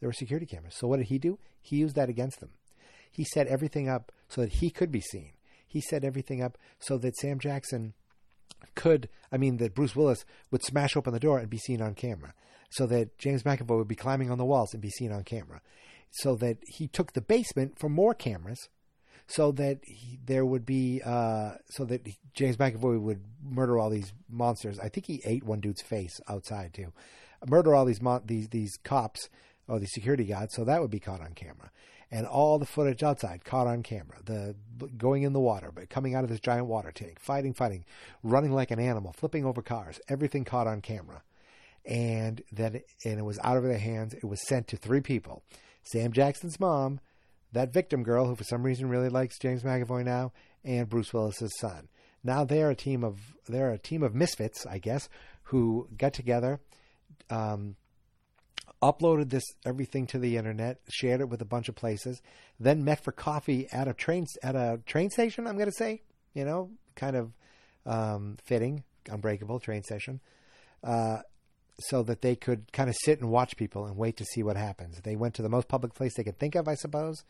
there 0.00 0.08
were 0.08 0.12
security 0.12 0.46
cameras. 0.46 0.74
So 0.76 0.86
what 0.86 0.98
did 0.98 1.06
he 1.06 1.18
do? 1.18 1.38
He 1.60 1.76
used 1.76 1.94
that 1.96 2.10
against 2.10 2.40
them. 2.40 2.50
He 3.10 3.24
set 3.24 3.46
everything 3.46 3.88
up 3.88 4.12
so 4.28 4.40
that 4.42 4.54
he 4.54 4.68
could 4.70 4.90
be 4.90 5.00
seen. 5.00 5.32
He 5.66 5.80
set 5.80 6.04
everything 6.04 6.42
up 6.42 6.58
so 6.78 6.98
that 6.98 7.16
Sam 7.16 7.38
Jackson 7.38 7.94
could, 8.74 9.08
I 9.30 9.36
mean, 9.38 9.56
that 9.58 9.74
Bruce 9.74 9.96
Willis 9.96 10.24
would 10.50 10.62
smash 10.62 10.96
open 10.96 11.12
the 11.12 11.20
door 11.20 11.38
and 11.38 11.48
be 11.48 11.58
seen 11.58 11.80
on 11.80 11.94
camera. 11.94 12.34
So 12.70 12.86
that 12.86 13.16
James 13.18 13.42
McAvoy 13.42 13.78
would 13.78 13.88
be 13.88 13.94
climbing 13.94 14.30
on 14.30 14.38
the 14.38 14.44
walls 14.44 14.72
and 14.72 14.82
be 14.82 14.90
seen 14.90 15.12
on 15.12 15.24
camera. 15.24 15.60
So 16.10 16.34
that 16.36 16.58
he 16.66 16.88
took 16.88 17.12
the 17.12 17.20
basement 17.20 17.78
for 17.78 17.88
more 17.88 18.14
cameras 18.14 18.68
so 19.26 19.52
that 19.52 19.78
he, 19.84 20.18
there 20.24 20.44
would 20.44 20.66
be 20.66 21.00
uh, 21.04 21.52
so 21.70 21.84
that 21.84 22.06
James 22.34 22.56
McAvoy 22.56 23.00
would 23.00 23.20
murder 23.42 23.78
all 23.78 23.90
these 23.90 24.12
monsters. 24.28 24.78
I 24.78 24.88
think 24.88 25.06
he 25.06 25.22
ate 25.24 25.44
one 25.44 25.60
dude's 25.60 25.82
face 25.82 26.20
outside 26.28 26.74
too. 26.74 26.92
Murder 27.46 27.74
all 27.74 27.84
these 27.84 28.02
mon- 28.02 28.22
these 28.26 28.48
these 28.48 28.76
cops 28.84 29.28
or 29.68 29.78
these 29.78 29.92
security 29.92 30.24
guards, 30.24 30.54
so 30.54 30.64
that 30.64 30.80
would 30.80 30.90
be 30.90 31.00
caught 31.00 31.20
on 31.20 31.34
camera. 31.34 31.70
And 32.10 32.26
all 32.26 32.58
the 32.58 32.66
footage 32.66 33.02
outside 33.02 33.42
caught 33.44 33.66
on 33.66 33.82
camera. 33.82 34.18
The 34.22 34.54
going 34.98 35.22
in 35.22 35.32
the 35.32 35.40
water, 35.40 35.72
but 35.74 35.88
coming 35.88 36.14
out 36.14 36.24
of 36.24 36.30
this 36.30 36.40
giant 36.40 36.66
water 36.66 36.92
tank, 36.92 37.18
fighting, 37.18 37.54
fighting, 37.54 37.84
running 38.22 38.52
like 38.52 38.70
an 38.70 38.78
animal, 38.78 39.14
flipping 39.14 39.46
over 39.46 39.62
cars, 39.62 39.98
everything 40.08 40.44
caught 40.44 40.66
on 40.66 40.82
camera. 40.82 41.22
And 41.86 42.42
then 42.52 42.82
and 43.04 43.18
it 43.18 43.24
was 43.24 43.38
out 43.42 43.56
of 43.56 43.64
their 43.64 43.78
hands. 43.78 44.14
It 44.14 44.24
was 44.24 44.46
sent 44.46 44.68
to 44.68 44.76
three 44.76 45.00
people: 45.00 45.42
Sam 45.82 46.12
Jackson's 46.12 46.60
mom, 46.60 47.00
that 47.52 47.72
victim 47.72 48.02
girl 48.02 48.26
who 48.26 48.34
for 48.34 48.44
some 48.44 48.62
reason 48.62 48.88
really 48.88 49.08
likes 49.08 49.38
James 49.38 49.62
McAvoy 49.62 50.04
now, 50.04 50.32
and 50.64 50.88
Bruce 50.88 51.12
Willis's 51.12 51.56
son. 51.58 51.88
Now 52.24 52.44
they're 52.44 52.70
a 52.70 52.76
team 52.76 53.04
of 53.04 53.18
they're 53.48 53.70
a 53.70 53.78
team 53.78 54.02
of 54.02 54.14
misfits, 54.14 54.66
I 54.66 54.78
guess, 54.78 55.08
who 55.44 55.88
got 55.96 56.12
together, 56.12 56.60
um, 57.30 57.76
uploaded 58.82 59.30
this 59.30 59.44
everything 59.64 60.06
to 60.08 60.18
the 60.18 60.36
internet, 60.36 60.80
shared 60.88 61.20
it 61.20 61.28
with 61.28 61.42
a 61.42 61.46
bunch 61.46 61.68
of 61.68 61.74
places, 61.74 62.22
then 62.58 62.84
met 62.84 63.02
for 63.02 63.12
coffee 63.12 63.68
at 63.72 63.88
a 63.88 63.94
train 63.94 64.26
at 64.42 64.54
a 64.54 64.80
train 64.86 65.10
station. 65.10 65.46
I'm 65.46 65.56
going 65.56 65.70
to 65.70 65.76
say, 65.76 66.02
you 66.34 66.44
know, 66.44 66.70
kind 66.94 67.16
of 67.16 67.32
um, 67.86 68.36
fitting, 68.44 68.84
unbreakable 69.10 69.60
train 69.60 69.82
station. 69.82 70.20
Uh, 70.84 71.18
so 71.78 72.02
that 72.02 72.22
they 72.22 72.36
could 72.36 72.72
kind 72.72 72.88
of 72.88 72.96
sit 73.02 73.20
and 73.20 73.30
watch 73.30 73.56
people 73.56 73.86
and 73.86 73.96
wait 73.96 74.16
to 74.18 74.24
see 74.24 74.42
what 74.42 74.56
happens. 74.56 75.00
They 75.00 75.16
went 75.16 75.34
to 75.34 75.42
the 75.42 75.48
most 75.48 75.68
public 75.68 75.94
place 75.94 76.14
they 76.14 76.24
could 76.24 76.38
think 76.38 76.54
of, 76.54 76.68
I 76.68 76.74
suppose, 76.74 77.24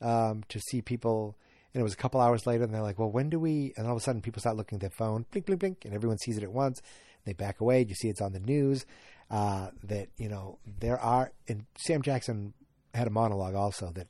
um, 0.00 0.44
to 0.48 0.60
see 0.60 0.82
people. 0.82 1.36
And 1.72 1.80
it 1.80 1.84
was 1.84 1.92
a 1.92 1.98
couple 1.98 2.20
hours 2.20 2.46
later, 2.46 2.64
and 2.64 2.72
they're 2.72 2.82
like, 2.82 2.98
"Well, 2.98 3.10
when 3.10 3.28
do 3.28 3.38
we?" 3.38 3.72
And 3.76 3.86
all 3.86 3.92
of 3.92 3.98
a 3.98 4.00
sudden, 4.00 4.22
people 4.22 4.40
start 4.40 4.56
looking 4.56 4.76
at 4.76 4.80
their 4.80 4.90
phone, 4.90 5.26
blink, 5.30 5.46
blink, 5.46 5.60
blink, 5.60 5.84
and 5.84 5.94
everyone 5.94 6.18
sees 6.18 6.38
it 6.38 6.42
at 6.42 6.52
once. 6.52 6.80
They 7.24 7.32
back 7.32 7.60
away. 7.60 7.84
You 7.86 7.94
see 7.94 8.08
it's 8.08 8.22
on 8.22 8.32
the 8.32 8.40
news 8.40 8.86
uh, 9.30 9.70
that 9.84 10.08
you 10.16 10.28
know 10.28 10.58
there 10.80 10.98
are. 10.98 11.32
And 11.48 11.66
Sam 11.76 12.02
Jackson 12.02 12.54
had 12.94 13.06
a 13.06 13.10
monologue 13.10 13.54
also 13.54 13.92
that 13.92 14.08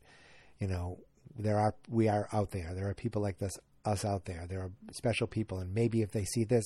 you 0.61 0.69
know 0.69 0.99
there 1.37 1.59
are 1.59 1.75
we 1.89 2.09
are 2.09 2.29
out 2.33 2.51
there. 2.51 2.73
There 2.75 2.89
are 2.89 2.95
people 2.95 3.23
like 3.23 3.39
this, 3.39 3.59
us 3.85 4.05
out 4.05 4.27
there. 4.27 4.47
There 4.49 4.61
are 4.61 4.71
special 4.93 5.27
people, 5.27 5.59
and 5.59 5.75
maybe 5.75 6.03
if 6.03 6.13
they 6.13 6.25
see 6.25 6.45
this, 6.45 6.65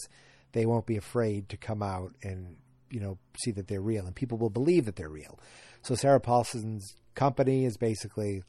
they 0.53 0.67
won't 0.67 0.87
be 0.87 0.97
afraid 0.97 1.49
to 1.51 1.57
come 1.57 1.83
out 1.83 2.13
and 2.23 2.57
you 2.91 3.01
know 3.01 3.19
see 3.43 3.51
that 3.53 3.69
they're 3.69 3.81
real, 3.81 4.07
and 4.07 4.15
people 4.15 4.39
will 4.39 4.51
believe 4.51 4.85
that 4.87 4.97
they're 4.97 5.09
real. 5.09 5.39
So 5.83 5.95
Sarah 5.95 6.21
Paulson's 6.21 6.95
company 7.15 7.65
is 7.65 7.77
basically 7.77 8.43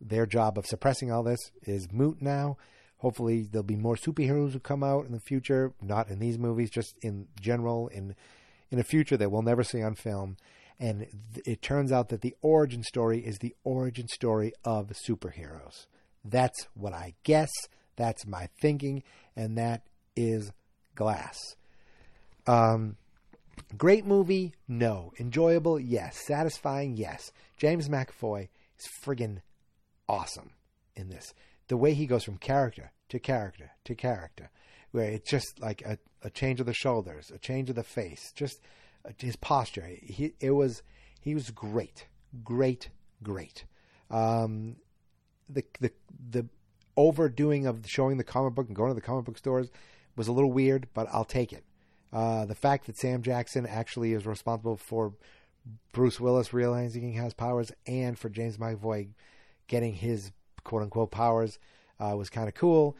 their 0.00 0.26
job 0.26 0.58
of 0.58 0.66
suppressing 0.66 1.10
all 1.10 1.22
this 1.22 1.40
is 1.62 1.90
moot 1.92 2.20
now. 2.20 2.56
Hopefully, 2.98 3.48
there'll 3.50 3.62
be 3.62 3.76
more 3.76 3.96
superheroes 3.96 4.52
who 4.52 4.60
come 4.60 4.82
out 4.82 5.06
in 5.06 5.12
the 5.12 5.20
future, 5.20 5.72
not 5.82 6.08
in 6.08 6.18
these 6.18 6.38
movies, 6.38 6.70
just 6.70 6.94
in 7.02 7.28
general, 7.40 7.88
in 7.88 8.14
in 8.70 8.78
a 8.78 8.84
future 8.84 9.16
that 9.16 9.30
we'll 9.30 9.42
never 9.42 9.62
see 9.62 9.82
on 9.82 9.94
film. 9.94 10.36
And 10.80 11.06
it 11.46 11.62
turns 11.62 11.92
out 11.92 12.08
that 12.08 12.22
the 12.22 12.34
origin 12.42 12.82
story 12.82 13.20
is 13.20 13.38
the 13.38 13.54
origin 13.62 14.08
story 14.08 14.52
of 14.64 14.92
superheroes. 15.06 15.86
That's 16.24 16.66
what 16.74 16.92
I 16.92 17.14
guess. 17.22 17.50
That's 17.96 18.26
my 18.26 18.48
thinking, 18.60 19.02
and 19.36 19.56
that 19.56 19.82
is 20.16 20.50
Glass. 20.94 21.38
Um, 22.46 22.96
Great 23.76 24.06
movie? 24.06 24.54
No. 24.68 25.12
Enjoyable? 25.18 25.80
Yes. 25.80 26.22
Satisfying? 26.26 26.96
Yes. 26.96 27.32
James 27.56 27.88
McAvoy 27.88 28.48
is 28.78 28.88
friggin' 29.02 29.40
awesome 30.08 30.50
in 30.94 31.08
this. 31.08 31.34
The 31.68 31.76
way 31.76 31.94
he 31.94 32.06
goes 32.06 32.24
from 32.24 32.36
character 32.36 32.92
to 33.08 33.18
character 33.18 33.70
to 33.84 33.94
character, 33.94 34.50
where 34.90 35.10
it's 35.10 35.30
just 35.30 35.60
like 35.60 35.82
a, 35.82 35.98
a 36.22 36.30
change 36.30 36.60
of 36.60 36.66
the 36.66 36.74
shoulders, 36.74 37.30
a 37.34 37.38
change 37.38 37.70
of 37.70 37.76
the 37.76 37.82
face, 37.82 38.32
just 38.34 38.60
uh, 39.06 39.10
his 39.18 39.36
posture. 39.36 39.88
He 40.02 40.34
it 40.40 40.50
was 40.50 40.82
he 41.20 41.34
was 41.34 41.50
great, 41.50 42.06
great, 42.42 42.90
great. 43.22 43.64
Um, 44.10 44.76
the 45.48 45.64
the 45.80 45.92
the 46.30 46.46
overdoing 46.96 47.66
of 47.66 47.86
showing 47.88 48.18
the 48.18 48.24
comic 48.24 48.54
book 48.54 48.66
and 48.68 48.76
going 48.76 48.90
to 48.90 48.94
the 48.94 49.00
comic 49.00 49.24
book 49.24 49.38
stores 49.38 49.70
was 50.16 50.28
a 50.28 50.32
little 50.32 50.52
weird, 50.52 50.86
but 50.94 51.08
I'll 51.10 51.24
take 51.24 51.52
it. 51.52 51.64
Uh, 52.14 52.44
the 52.44 52.54
fact 52.54 52.86
that 52.86 52.96
Sam 52.96 53.22
Jackson 53.22 53.66
actually 53.66 54.12
is 54.12 54.24
responsible 54.24 54.76
for 54.76 55.14
Bruce 55.92 56.20
Willis 56.20 56.52
realizing 56.52 57.02
he 57.02 57.18
has 57.18 57.34
powers 57.34 57.72
and 57.88 58.16
for 58.16 58.28
James 58.28 58.56
McAvoy 58.56 59.08
getting 59.66 59.94
his 59.94 60.30
quote 60.62 60.82
unquote 60.82 61.10
powers 61.10 61.58
uh, 61.98 62.14
was 62.16 62.30
kind 62.30 62.46
of 62.46 62.54
cool. 62.54 62.96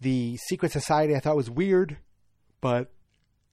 The 0.00 0.36
Secret 0.36 0.72
Society 0.72 1.16
I 1.16 1.20
thought 1.20 1.36
was 1.36 1.48
weird, 1.48 1.96
but 2.60 2.92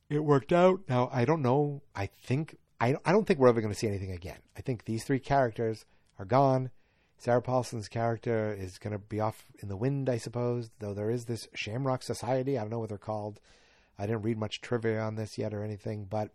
it 0.10 0.20
worked 0.20 0.52
out. 0.52 0.82
Now 0.90 1.10
I 1.14 1.24
don't 1.24 1.42
know. 1.42 1.82
I 1.96 2.08
think 2.08 2.58
I 2.82 2.98
I 3.06 3.14
don't 3.14 3.26
think 3.26 3.40
we're 3.40 3.48
ever 3.48 3.62
going 3.62 3.74
to 3.74 3.80
see 3.80 3.88
anything 3.88 4.12
again. 4.12 4.40
I 4.58 4.62
think 4.62 4.84
these 4.84 5.06
three 5.06 5.20
characters 5.20 5.86
are 6.20 6.26
gone. 6.26 6.70
Sarah 7.18 7.42
Paulson's 7.42 7.88
character 7.88 8.54
is 8.54 8.78
going 8.78 8.92
to 8.92 9.00
be 9.00 9.22
off 9.22 9.46
in 9.60 9.70
the 9.70 9.78
wind, 9.78 10.10
I 10.10 10.18
suppose. 10.18 10.72
Though 10.80 10.94
there 10.94 11.10
is 11.10 11.24
this 11.26 11.48
Shamrock 11.54 12.04
Society. 12.04 12.58
I 12.58 12.62
don't 12.62 12.72
know 12.72 12.80
what 12.80 12.90
they're 12.90 12.98
called. 12.98 13.40
I 14.04 14.06
didn't 14.06 14.24
read 14.24 14.38
much 14.38 14.60
trivia 14.60 15.00
on 15.00 15.16
this 15.16 15.38
yet 15.38 15.54
or 15.54 15.64
anything, 15.64 16.08
but 16.10 16.30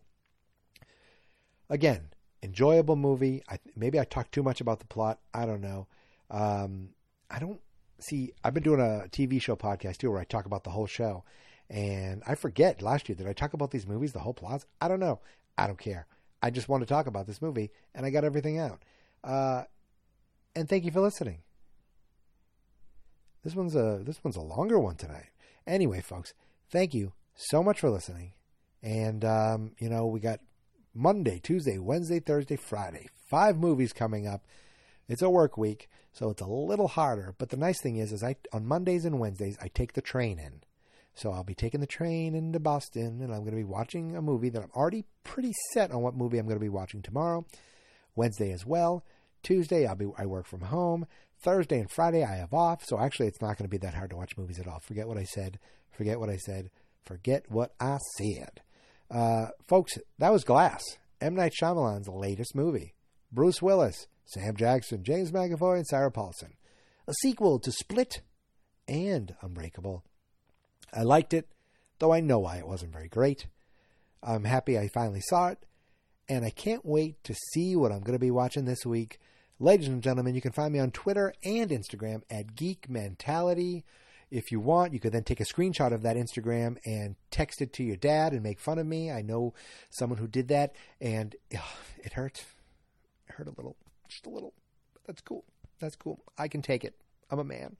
again, 1.68 2.08
enjoyable 2.42 2.96
movie. 2.96 3.42
I, 3.46 3.58
maybe 3.76 4.00
I 4.00 4.04
talked 4.04 4.32
too 4.32 4.42
much 4.42 4.62
about 4.62 4.78
the 4.78 4.86
plot. 4.86 5.18
I 5.34 5.44
don't 5.44 5.60
know. 5.60 5.86
Um, 6.30 6.94
I 7.30 7.38
don't 7.38 7.60
see. 7.98 8.32
I've 8.42 8.54
been 8.54 8.62
doing 8.62 8.80
a 8.80 9.06
TV 9.10 9.38
show 9.38 9.54
podcast 9.54 9.98
too, 9.98 10.10
where 10.10 10.18
I 10.18 10.24
talk 10.24 10.46
about 10.46 10.64
the 10.64 10.70
whole 10.70 10.86
show, 10.86 11.24
and 11.68 12.22
I 12.26 12.36
forget. 12.36 12.80
Last 12.80 13.06
year, 13.06 13.16
did 13.16 13.26
I 13.26 13.34
talk 13.34 13.52
about 13.52 13.70
these 13.70 13.86
movies, 13.86 14.14
the 14.14 14.20
whole 14.20 14.32
plots? 14.32 14.64
I 14.80 14.88
don't 14.88 15.00
know. 15.00 15.20
I 15.58 15.66
don't 15.66 15.78
care. 15.78 16.06
I 16.42 16.48
just 16.48 16.70
want 16.70 16.80
to 16.80 16.86
talk 16.86 17.06
about 17.06 17.26
this 17.26 17.42
movie, 17.42 17.70
and 17.94 18.06
I 18.06 18.10
got 18.10 18.24
everything 18.24 18.58
out. 18.58 18.82
Uh, 19.22 19.64
and 20.56 20.70
thank 20.70 20.86
you 20.86 20.90
for 20.90 21.00
listening. 21.02 21.40
This 23.44 23.54
one's 23.54 23.76
a 23.76 24.00
this 24.02 24.24
one's 24.24 24.36
a 24.36 24.40
longer 24.40 24.78
one 24.78 24.96
tonight. 24.96 25.32
Anyway, 25.66 26.00
folks, 26.00 26.32
thank 26.70 26.94
you 26.94 27.12
so 27.38 27.62
much 27.62 27.80
for 27.80 27.88
listening. 27.88 28.32
And, 28.82 29.24
um, 29.24 29.72
you 29.78 29.88
know, 29.88 30.06
we 30.06 30.20
got 30.20 30.40
Monday, 30.92 31.40
Tuesday, 31.42 31.78
Wednesday, 31.78 32.18
Thursday, 32.20 32.56
Friday. 32.56 33.08
Five 33.30 33.56
movies 33.56 33.92
coming 33.92 34.26
up. 34.26 34.44
It's 35.08 35.22
a 35.22 35.30
work 35.30 35.56
week, 35.56 35.88
so 36.12 36.30
it's 36.30 36.42
a 36.42 36.46
little 36.46 36.88
harder. 36.88 37.34
But 37.38 37.50
the 37.50 37.56
nice 37.56 37.80
thing 37.80 37.96
is, 37.96 38.12
is 38.12 38.22
I 38.22 38.36
on 38.52 38.66
Mondays 38.66 39.04
and 39.04 39.18
Wednesdays 39.18 39.56
I 39.62 39.68
take 39.68 39.94
the 39.94 40.02
train 40.02 40.38
in. 40.38 40.62
So 41.14 41.32
I'll 41.32 41.44
be 41.44 41.54
taking 41.54 41.80
the 41.80 41.86
train 41.86 42.34
into 42.34 42.60
Boston, 42.60 43.22
and 43.22 43.32
I'm 43.32 43.40
going 43.40 43.52
to 43.52 43.56
be 43.56 43.64
watching 43.64 44.14
a 44.16 44.22
movie 44.22 44.50
that 44.50 44.62
I'm 44.62 44.70
already 44.74 45.04
pretty 45.24 45.52
set 45.72 45.90
on 45.90 46.02
what 46.02 46.14
movie 46.14 46.38
I'm 46.38 46.46
going 46.46 46.58
to 46.58 46.64
be 46.64 46.68
watching 46.68 47.02
tomorrow. 47.02 47.46
Wednesday 48.14 48.52
as 48.52 48.66
well. 48.66 49.04
Tuesday 49.42 49.86
I'll 49.86 49.94
be 49.94 50.10
I 50.18 50.26
work 50.26 50.46
from 50.46 50.62
home. 50.62 51.06
Thursday 51.40 51.78
and 51.78 51.90
Friday 51.90 52.24
I 52.24 52.36
have 52.36 52.52
off, 52.52 52.84
so 52.84 52.98
actually 52.98 53.28
it's 53.28 53.40
not 53.40 53.56
going 53.56 53.64
to 53.64 53.68
be 53.68 53.78
that 53.78 53.94
hard 53.94 54.10
to 54.10 54.16
watch 54.16 54.36
movies 54.36 54.58
at 54.58 54.66
all. 54.66 54.80
Forget 54.80 55.06
what 55.06 55.18
I 55.18 55.24
said. 55.24 55.58
Forget 55.90 56.18
what 56.18 56.28
I 56.28 56.36
said 56.36 56.70
Forget 57.04 57.44
what 57.48 57.74
I 57.80 57.98
said. 58.16 58.60
Uh, 59.10 59.48
folks, 59.66 59.98
that 60.18 60.32
was 60.32 60.44
Glass, 60.44 60.82
M. 61.20 61.34
Night 61.34 61.52
Shyamalan's 61.58 62.08
latest 62.08 62.54
movie. 62.54 62.94
Bruce 63.32 63.62
Willis, 63.62 64.06
Sam 64.26 64.56
Jackson, 64.56 65.04
James 65.04 65.32
McAvoy, 65.32 65.76
and 65.76 65.86
Sarah 65.86 66.10
Paulson. 66.10 66.54
A 67.06 67.14
sequel 67.22 67.58
to 67.60 67.72
Split 67.72 68.20
and 68.86 69.34
Unbreakable. 69.40 70.04
I 70.92 71.02
liked 71.02 71.32
it, 71.32 71.48
though 71.98 72.12
I 72.12 72.20
know 72.20 72.38
why 72.38 72.56
it 72.56 72.68
wasn't 72.68 72.92
very 72.92 73.08
great. 73.08 73.46
I'm 74.22 74.44
happy 74.44 74.78
I 74.78 74.88
finally 74.88 75.22
saw 75.22 75.48
it, 75.48 75.58
and 76.28 76.44
I 76.44 76.50
can't 76.50 76.84
wait 76.84 77.22
to 77.24 77.34
see 77.52 77.76
what 77.76 77.92
I'm 77.92 78.00
going 78.00 78.14
to 78.14 78.18
be 78.18 78.30
watching 78.30 78.64
this 78.64 78.84
week. 78.84 79.18
Ladies 79.58 79.88
and 79.88 80.02
gentlemen, 80.02 80.34
you 80.34 80.40
can 80.40 80.52
find 80.52 80.72
me 80.72 80.78
on 80.78 80.90
Twitter 80.90 81.32
and 81.44 81.70
Instagram 81.70 82.22
at 82.30 82.54
Geek 82.54 82.88
Mentality. 82.88 83.84
If 84.30 84.52
you 84.52 84.60
want, 84.60 84.92
you 84.92 85.00
could 85.00 85.12
then 85.12 85.24
take 85.24 85.40
a 85.40 85.44
screenshot 85.44 85.92
of 85.92 86.02
that 86.02 86.16
Instagram 86.16 86.76
and 86.84 87.16
text 87.30 87.62
it 87.62 87.72
to 87.74 87.82
your 87.82 87.96
dad 87.96 88.32
and 88.32 88.42
make 88.42 88.60
fun 88.60 88.78
of 88.78 88.86
me. 88.86 89.10
I 89.10 89.22
know 89.22 89.54
someone 89.90 90.18
who 90.18 90.28
did 90.28 90.48
that, 90.48 90.74
and 91.00 91.34
ugh, 91.54 91.62
it 92.04 92.12
hurt. 92.12 92.44
It 93.28 93.34
hurt 93.34 93.46
a 93.46 93.52
little, 93.56 93.76
just 94.08 94.26
a 94.26 94.30
little. 94.30 94.52
That's 95.06 95.22
cool. 95.22 95.44
That's 95.80 95.96
cool. 95.96 96.22
I 96.36 96.48
can 96.48 96.62
take 96.62 96.84
it. 96.84 96.94
I'm 97.30 97.38
a 97.38 97.44
man. 97.44 97.76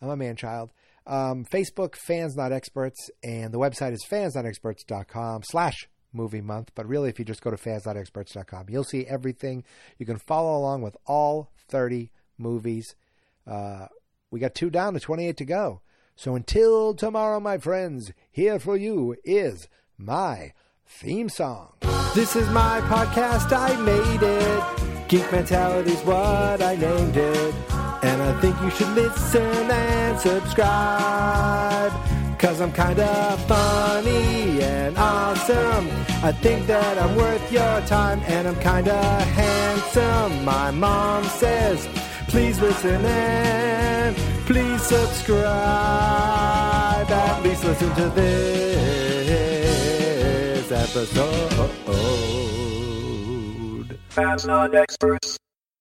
I'm 0.00 0.10
a 0.10 0.16
man 0.16 0.36
child. 0.36 0.70
Um, 1.06 1.44
Facebook, 1.44 1.94
Fans 1.94 2.36
Not 2.36 2.52
Experts, 2.52 3.10
and 3.22 3.52
the 3.52 3.58
website 3.58 3.92
is 3.92 4.04
fansnotexperts.com 4.10 5.42
slash 5.44 5.88
movie 6.12 6.40
month. 6.40 6.72
But 6.74 6.86
really, 6.86 7.08
if 7.08 7.18
you 7.18 7.24
just 7.24 7.42
go 7.42 7.50
to 7.50 7.56
fansnotexperts.com, 7.56 8.66
you'll 8.68 8.84
see 8.84 9.06
everything. 9.06 9.64
You 9.98 10.06
can 10.06 10.18
follow 10.18 10.58
along 10.58 10.82
with 10.82 10.96
all 11.06 11.52
30 11.68 12.10
movies. 12.38 12.94
Uh, 13.46 13.86
we 14.30 14.40
got 14.40 14.54
two 14.54 14.70
down 14.70 14.94
to 14.94 15.00
28 15.00 15.36
to 15.36 15.44
go. 15.44 15.80
So 16.14 16.34
until 16.34 16.94
tomorrow, 16.94 17.40
my 17.40 17.58
friends, 17.58 18.12
here 18.30 18.58
for 18.58 18.76
you 18.76 19.16
is 19.24 19.68
my 19.98 20.52
theme 20.86 21.28
song. 21.28 21.74
This 22.14 22.34
is 22.34 22.48
my 22.50 22.80
podcast. 22.82 23.52
I 23.52 23.76
made 23.76 24.22
it. 24.22 25.08
Geek 25.08 25.30
Mentality's 25.30 26.00
what 26.02 26.62
I 26.62 26.74
named 26.74 27.16
it. 27.16 27.54
And 28.02 28.22
I 28.22 28.40
think 28.40 28.60
you 28.62 28.70
should 28.70 28.88
listen 28.94 29.70
and 29.70 30.18
subscribe. 30.18 31.92
Cause 32.38 32.60
I'm 32.60 32.72
kinda 32.72 33.38
funny 33.48 34.62
and 34.62 34.96
awesome. 34.98 35.88
I 36.22 36.32
think 36.32 36.66
that 36.66 36.98
I'm 36.98 37.16
worth 37.16 37.50
your 37.50 37.80
time 37.82 38.20
and 38.26 38.46
I'm 38.48 38.60
kinda 38.60 39.02
handsome. 39.24 40.44
My 40.44 40.70
mom 40.70 41.24
says, 41.24 41.88
please 42.28 42.60
listen 42.60 43.04
in. 43.04 44.14
please 44.46 44.82
subscribe. 44.82 45.46
At 47.10 47.42
least 47.42 47.64
listen 47.64 47.94
to 47.94 48.08
this 48.10 48.32
episode. 50.72 51.70
Fans 54.08 54.46
not 54.46 54.74
experts. 54.74 55.38